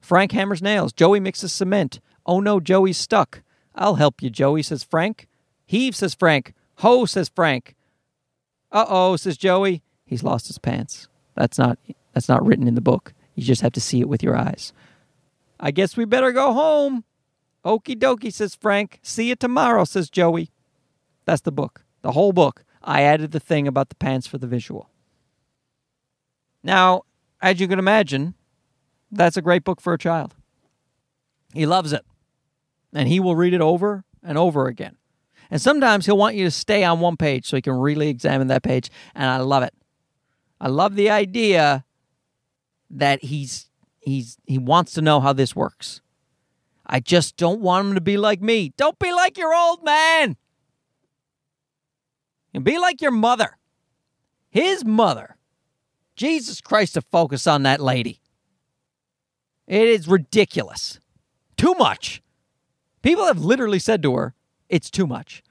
[0.00, 0.92] Frank hammers nails.
[0.92, 2.00] Joey mixes cement.
[2.26, 3.42] Oh no, Joey's stuck.
[3.74, 5.28] I'll help you, Joey, says Frank.
[5.66, 6.54] Heave, says Frank.
[6.76, 7.74] Ho, says Frank.
[8.70, 9.82] Uh oh, says Joey.
[10.08, 11.06] He's lost his pants.
[11.36, 11.78] That's not
[12.14, 13.12] that's not written in the book.
[13.34, 14.72] You just have to see it with your eyes.
[15.60, 17.04] I guess we better go home.
[17.64, 18.98] Okie dokie, says Frank.
[19.02, 20.50] See you tomorrow, says Joey.
[21.26, 21.84] That's the book.
[22.02, 22.64] The whole book.
[22.82, 24.88] I added the thing about the pants for the visual.
[26.62, 27.02] Now,
[27.42, 28.34] as you can imagine,
[29.10, 30.34] that's a great book for a child.
[31.52, 32.04] He loves it.
[32.94, 34.96] And he will read it over and over again.
[35.50, 38.48] And sometimes he'll want you to stay on one page so he can really examine
[38.48, 38.90] that page.
[39.14, 39.74] And I love it.
[40.60, 41.84] I love the idea
[42.90, 46.00] that he's he's he wants to know how this works.
[46.86, 48.72] I just don't want him to be like me.
[48.76, 50.36] Don't be like your old man.
[52.54, 53.58] And be like your mother.
[54.48, 55.36] His mother.
[56.16, 58.20] Jesus Christ to focus on that lady.
[59.66, 60.98] It is ridiculous.
[61.58, 62.22] Too much.
[63.02, 64.34] People have literally said to her,
[64.68, 65.42] it's too much.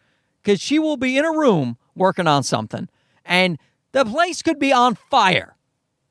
[0.42, 2.90] Because she will be in a room working on something
[3.24, 3.60] and
[3.98, 5.56] the place could be on fire.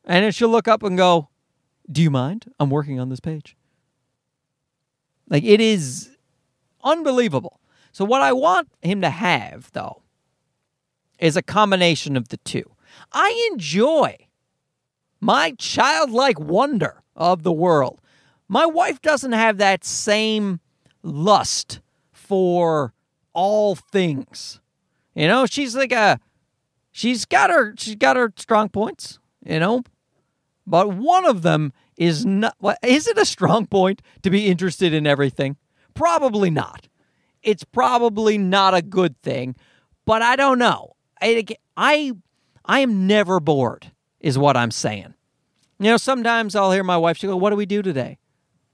[0.04, 1.28] And then she'll look up and go,
[1.90, 2.46] Do you mind?
[2.58, 3.56] I'm working on this page.
[5.28, 6.10] Like it is
[6.82, 7.60] unbelievable.
[7.92, 10.02] So, what I want him to have, though,
[11.18, 12.70] is a combination of the two.
[13.12, 14.16] I enjoy
[15.20, 18.00] my childlike wonder of the world.
[18.48, 20.60] My wife doesn't have that same
[21.02, 21.80] lust
[22.12, 22.92] for
[23.32, 24.60] all things.
[25.14, 26.20] You know, she's like a
[26.96, 29.82] she's got her she's got her strong points, you know.
[30.66, 34.94] But one of them is not what is it a strong point to be interested
[34.94, 35.56] in everything?
[35.94, 36.88] Probably not.
[37.42, 39.54] It's probably not a good thing,
[40.06, 40.96] but I don't know.
[41.20, 41.44] I
[41.76, 42.12] I
[42.64, 45.14] I am never bored is what I'm saying.
[45.78, 48.18] You know, sometimes I'll hear my wife she go, "What do we do today?"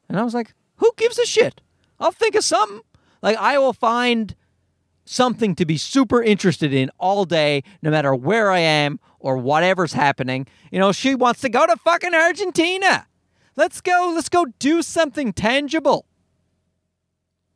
[0.08, 1.60] And I was like, "Who gives a shit?
[1.98, 2.82] I'll think of something."
[3.20, 4.36] Like I will find
[5.12, 9.92] something to be super interested in all day, no matter where I am or whatever's
[9.92, 10.46] happening.
[10.70, 13.06] You know, she wants to go to fucking Argentina.
[13.54, 16.06] Let's go, let's go do something tangible.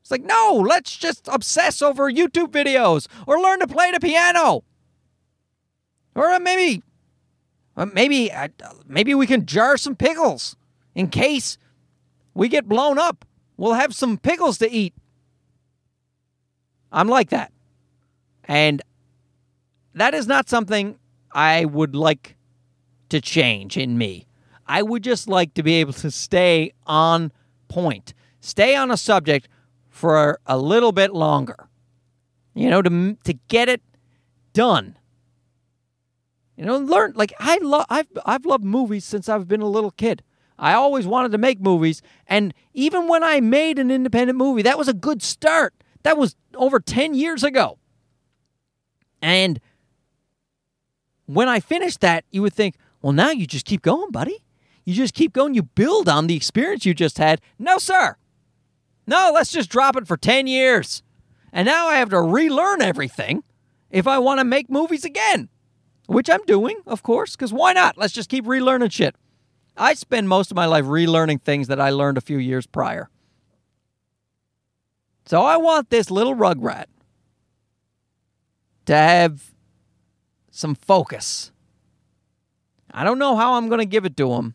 [0.03, 4.63] It's like, no, let's just obsess over YouTube videos or learn to play the piano.
[6.15, 6.83] Or maybe,
[7.93, 8.49] maybe, uh,
[8.87, 10.57] maybe we can jar some pickles
[10.95, 11.59] in case
[12.35, 13.25] we get blown up.
[13.57, 14.95] We'll have some pickles to eat.
[16.97, 17.53] I'm like that.
[18.45, 18.81] And
[19.95, 20.99] that is not something
[21.31, 22.37] I would like
[23.11, 24.27] to change in me.
[24.67, 27.33] I would just like to be able to stay on
[27.69, 29.47] point, stay on a subject
[29.91, 31.69] for a little bit longer.
[32.55, 33.83] You know, to to get it
[34.55, 34.97] done.
[36.57, 39.91] You know, learn like I love I've I've loved movies since I've been a little
[39.91, 40.23] kid.
[40.59, 44.79] I always wanted to make movies, and even when I made an independent movie, that
[44.79, 45.75] was a good start.
[46.07, 47.81] That was over 10 years ago.
[49.21, 49.59] And
[51.25, 54.45] when I finished that, you would think, well, now you just keep going, buddy.
[54.85, 55.55] You just keep going.
[55.55, 57.41] You build on the experience you just had.
[57.59, 58.19] No, sir.
[59.09, 61.03] No, let's just drop it for 10 years.
[61.53, 63.43] And now I have to relearn everything
[63.91, 65.49] if I want to make movies again,
[66.07, 67.99] which I'm doing, of course, because why not?
[67.99, 69.17] Let's just keep relearning shit.
[69.77, 73.11] I spend most of my life relearning things that I learned a few years prior.
[75.27, 76.87] So I want this little rugrat
[78.87, 79.51] to have
[80.53, 81.51] some focus.
[82.93, 84.55] I don't know how I'm going to give it to him.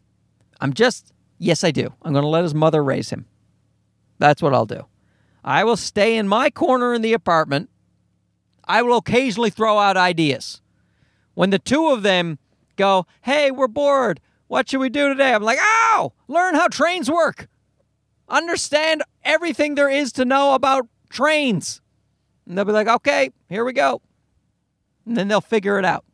[0.61, 1.93] I'm just, yes, I do.
[2.01, 3.25] I'm going to let his mother raise him.
[4.17, 4.85] That's what I'll do.
[5.43, 7.69] I will stay in my corner in the apartment.
[8.63, 10.61] I will occasionally throw out ideas.
[11.33, 12.39] When the two of them
[12.77, 14.21] go, hey, we're bored.
[14.47, 15.33] What should we do today?
[15.33, 17.47] I'm like, oh, learn how trains work
[18.31, 21.81] understand everything there is to know about trains.
[22.47, 24.01] And they'll be like, okay, here we go.
[25.05, 26.05] And then they'll figure it out.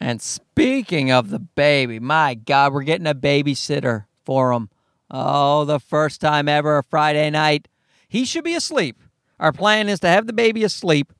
[0.00, 4.68] And speaking of the baby, my God, we're getting a babysitter for him.
[5.10, 7.68] Oh, the first time ever, Friday night.
[8.08, 9.00] He should be asleep.
[9.38, 11.12] Our plan is to have the baby asleep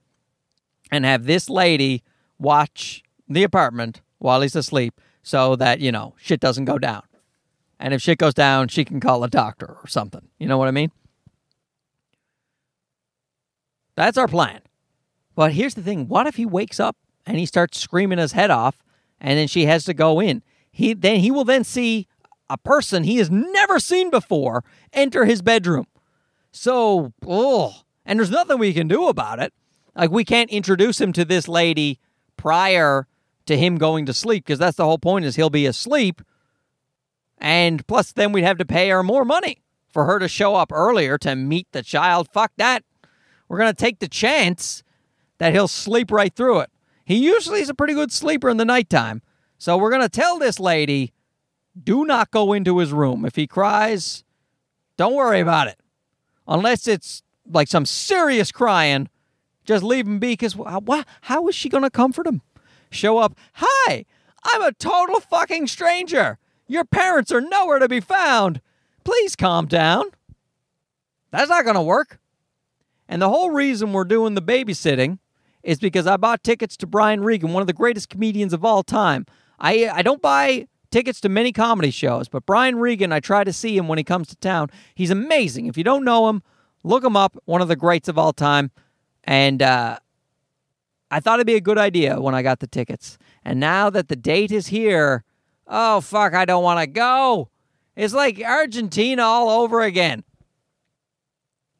[0.90, 2.02] and have this lady
[2.38, 7.02] watch the apartment while he's asleep so that, you know, shit doesn't go down.
[7.82, 10.28] And if shit goes down, she can call a doctor or something.
[10.38, 10.92] You know what I mean?
[13.96, 14.60] That's our plan.
[15.34, 18.52] But here's the thing what if he wakes up and he starts screaming his head
[18.52, 18.84] off
[19.20, 20.44] and then she has to go in?
[20.70, 22.06] He then he will then see
[22.48, 24.62] a person he has never seen before
[24.92, 25.86] enter his bedroom.
[26.52, 27.74] So, oh,
[28.06, 29.52] and there's nothing we can do about it.
[29.96, 31.98] Like we can't introduce him to this lady
[32.36, 33.08] prior
[33.46, 36.22] to him going to sleep because that's the whole point is he'll be asleep
[37.42, 39.58] and plus then we'd have to pay her more money
[39.92, 42.28] for her to show up earlier to meet the child.
[42.32, 42.84] Fuck that.
[43.48, 44.84] We're going to take the chance
[45.38, 46.70] that he'll sleep right through it.
[47.04, 49.22] He usually is a pretty good sleeper in the nighttime.
[49.58, 51.12] So we're going to tell this lady
[51.82, 53.24] do not go into his room.
[53.24, 54.22] If he cries,
[54.96, 55.80] don't worry about it.
[56.46, 59.08] Unless it's like some serious crying,
[59.64, 60.56] just leave him be because
[61.22, 62.40] how is she going to comfort him?
[62.90, 64.04] Show up, hi,
[64.44, 66.38] I'm a total fucking stranger.
[66.72, 68.62] Your parents are nowhere to be found.
[69.04, 70.04] Please calm down.
[71.30, 72.18] That's not going to work.
[73.06, 75.18] And the whole reason we're doing the babysitting
[75.62, 78.82] is because I bought tickets to Brian Regan, one of the greatest comedians of all
[78.82, 79.26] time.
[79.58, 83.52] I I don't buy tickets to many comedy shows, but Brian Regan, I try to
[83.52, 84.70] see him when he comes to town.
[84.94, 85.66] He's amazing.
[85.66, 86.42] If you don't know him,
[86.84, 87.36] look him up.
[87.44, 88.70] One of the greats of all time.
[89.24, 89.98] And uh,
[91.10, 93.18] I thought it'd be a good idea when I got the tickets.
[93.44, 95.24] And now that the date is here,
[95.66, 97.50] oh fuck, I don't want to go.
[97.96, 100.24] It's like Argentina all over again.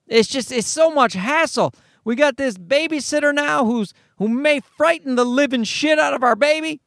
[0.07, 1.75] It's just it's so much hassle.
[2.05, 6.37] We got this babysitter now who's who may frighten the living shit out of our
[6.37, 6.81] baby.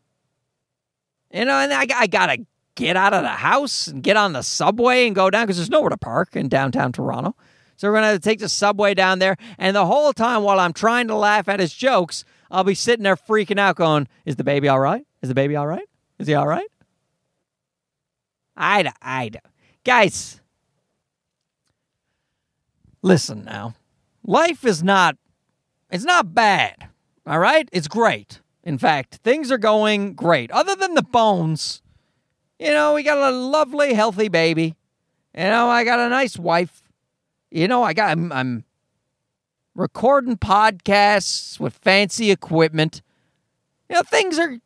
[1.34, 4.44] You know, and I, I gotta get out of the house and get on the
[4.44, 7.36] subway and go down because there's nowhere to park in downtown Toronto.
[7.78, 10.74] So we're gonna to take the subway down there, and the whole time while I'm
[10.74, 14.46] trying to laugh at his jokes, I'll be sitting there freaking out, going, "Is the
[14.46, 15.06] baby all right?
[15.22, 15.88] Is the baby all right?
[16.20, 16.68] Is he all right?"
[18.58, 19.32] I, I,
[19.84, 20.42] guys,
[23.02, 23.76] listen now.
[24.24, 25.18] Life is not
[25.92, 26.90] it's not bad.
[27.26, 27.70] All right?
[27.72, 28.42] It's great.
[28.64, 30.52] In fact, things are going great.
[30.52, 31.82] Other than the bones,
[32.60, 34.76] you know, we got a lovely healthy baby.
[35.38, 36.82] You know, I got a nice wife.
[37.52, 38.66] You know, I got I'm, I'm
[39.76, 43.02] recording podcasts with fancy equipment.
[43.90, 44.58] You know, things are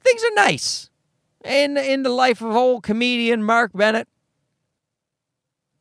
[0.00, 0.90] things are nice
[1.48, 4.08] in in the life of old comedian Mark Bennett.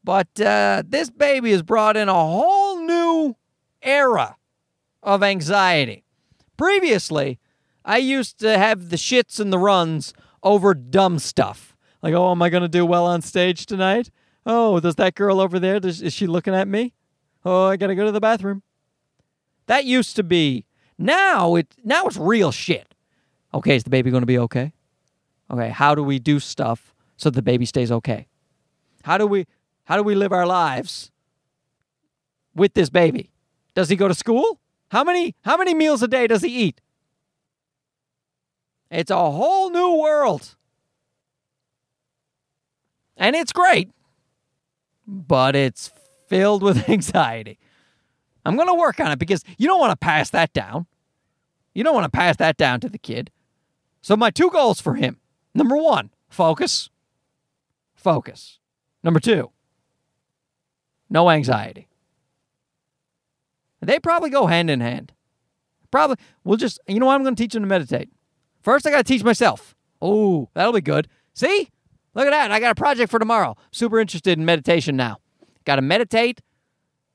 [0.03, 3.36] But uh, this baby has brought in a whole new
[3.82, 4.38] era
[5.03, 6.05] of anxiety.
[6.55, 7.39] Previously,
[7.84, 11.76] I used to have the shits and the runs over dumb stuff.
[12.01, 14.09] Like, oh, am I going to do well on stage tonight?
[14.45, 16.93] Oh, does that girl over there, does, is she looking at me?
[17.43, 18.63] Oh, I got to go to the bathroom.
[19.65, 20.65] That used to be.
[20.97, 22.95] Now it now it's real shit.
[23.53, 24.74] Okay, is the baby going to be okay?
[25.50, 28.28] Okay, how do we do stuff so the baby stays okay?
[29.04, 29.45] How do we
[29.86, 31.12] how do we live our lives
[32.54, 33.32] with this baby?
[33.74, 34.60] Does he go to school?
[34.91, 36.82] How many how many meals a day does he eat?
[38.89, 40.56] It's a whole new world.
[43.18, 43.89] And it's great,
[45.08, 45.91] but it's
[46.28, 47.58] filled with anxiety.
[48.45, 50.86] I'm going to work on it because you don't want to pass that down.
[51.74, 53.30] You don't want to pass that down to the kid.
[54.02, 55.20] So, my two goals for him
[55.58, 56.89] number one, focus.
[57.95, 58.60] Focus.
[59.03, 59.51] Number two,
[61.10, 61.88] no anxiety.
[63.82, 65.14] They probably go hand in hand.
[65.91, 67.16] Probably, we'll just, you know what?
[67.16, 68.10] I'm going to teach them to meditate.
[68.62, 69.76] First, I got to teach myself.
[70.01, 71.08] Oh, that'll be good.
[71.34, 71.70] See?
[72.14, 72.51] Look at that.
[72.51, 73.55] I got a project for tomorrow.
[73.72, 75.18] Super interested in meditation now.
[75.66, 76.41] Got to meditate.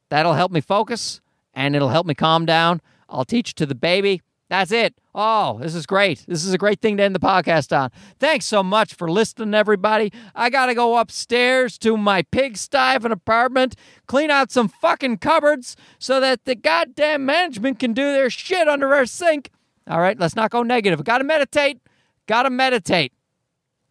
[0.08, 1.20] That'll help me focus
[1.54, 2.80] and it'll help me calm down.
[3.08, 4.22] I'll teach to the baby.
[4.52, 4.94] That's it.
[5.14, 6.26] Oh, this is great.
[6.28, 7.90] This is a great thing to end the podcast on.
[8.18, 10.12] Thanks so much for listening, everybody.
[10.34, 13.76] I got to go upstairs to my pigsty of an apartment,
[14.06, 18.94] clean out some fucking cupboards so that the goddamn management can do their shit under
[18.94, 19.48] our sink.
[19.86, 21.02] All right, let's not go negative.
[21.02, 21.80] Got to meditate.
[22.26, 23.14] Got to meditate.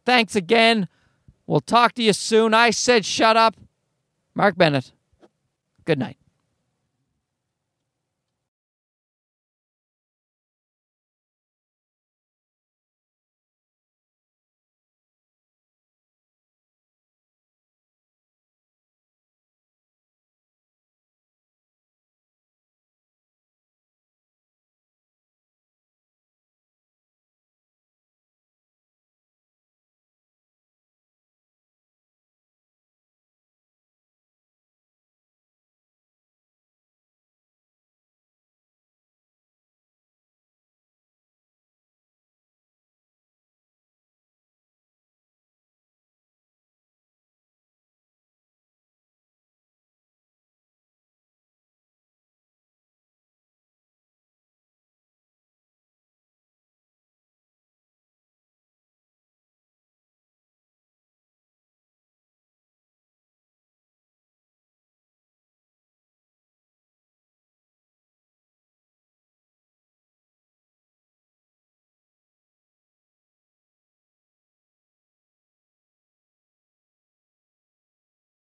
[0.05, 0.87] Thanks again.
[1.47, 2.53] We'll talk to you soon.
[2.53, 3.55] I said shut up.
[4.35, 4.91] Mark Bennett.
[5.85, 6.20] Good night.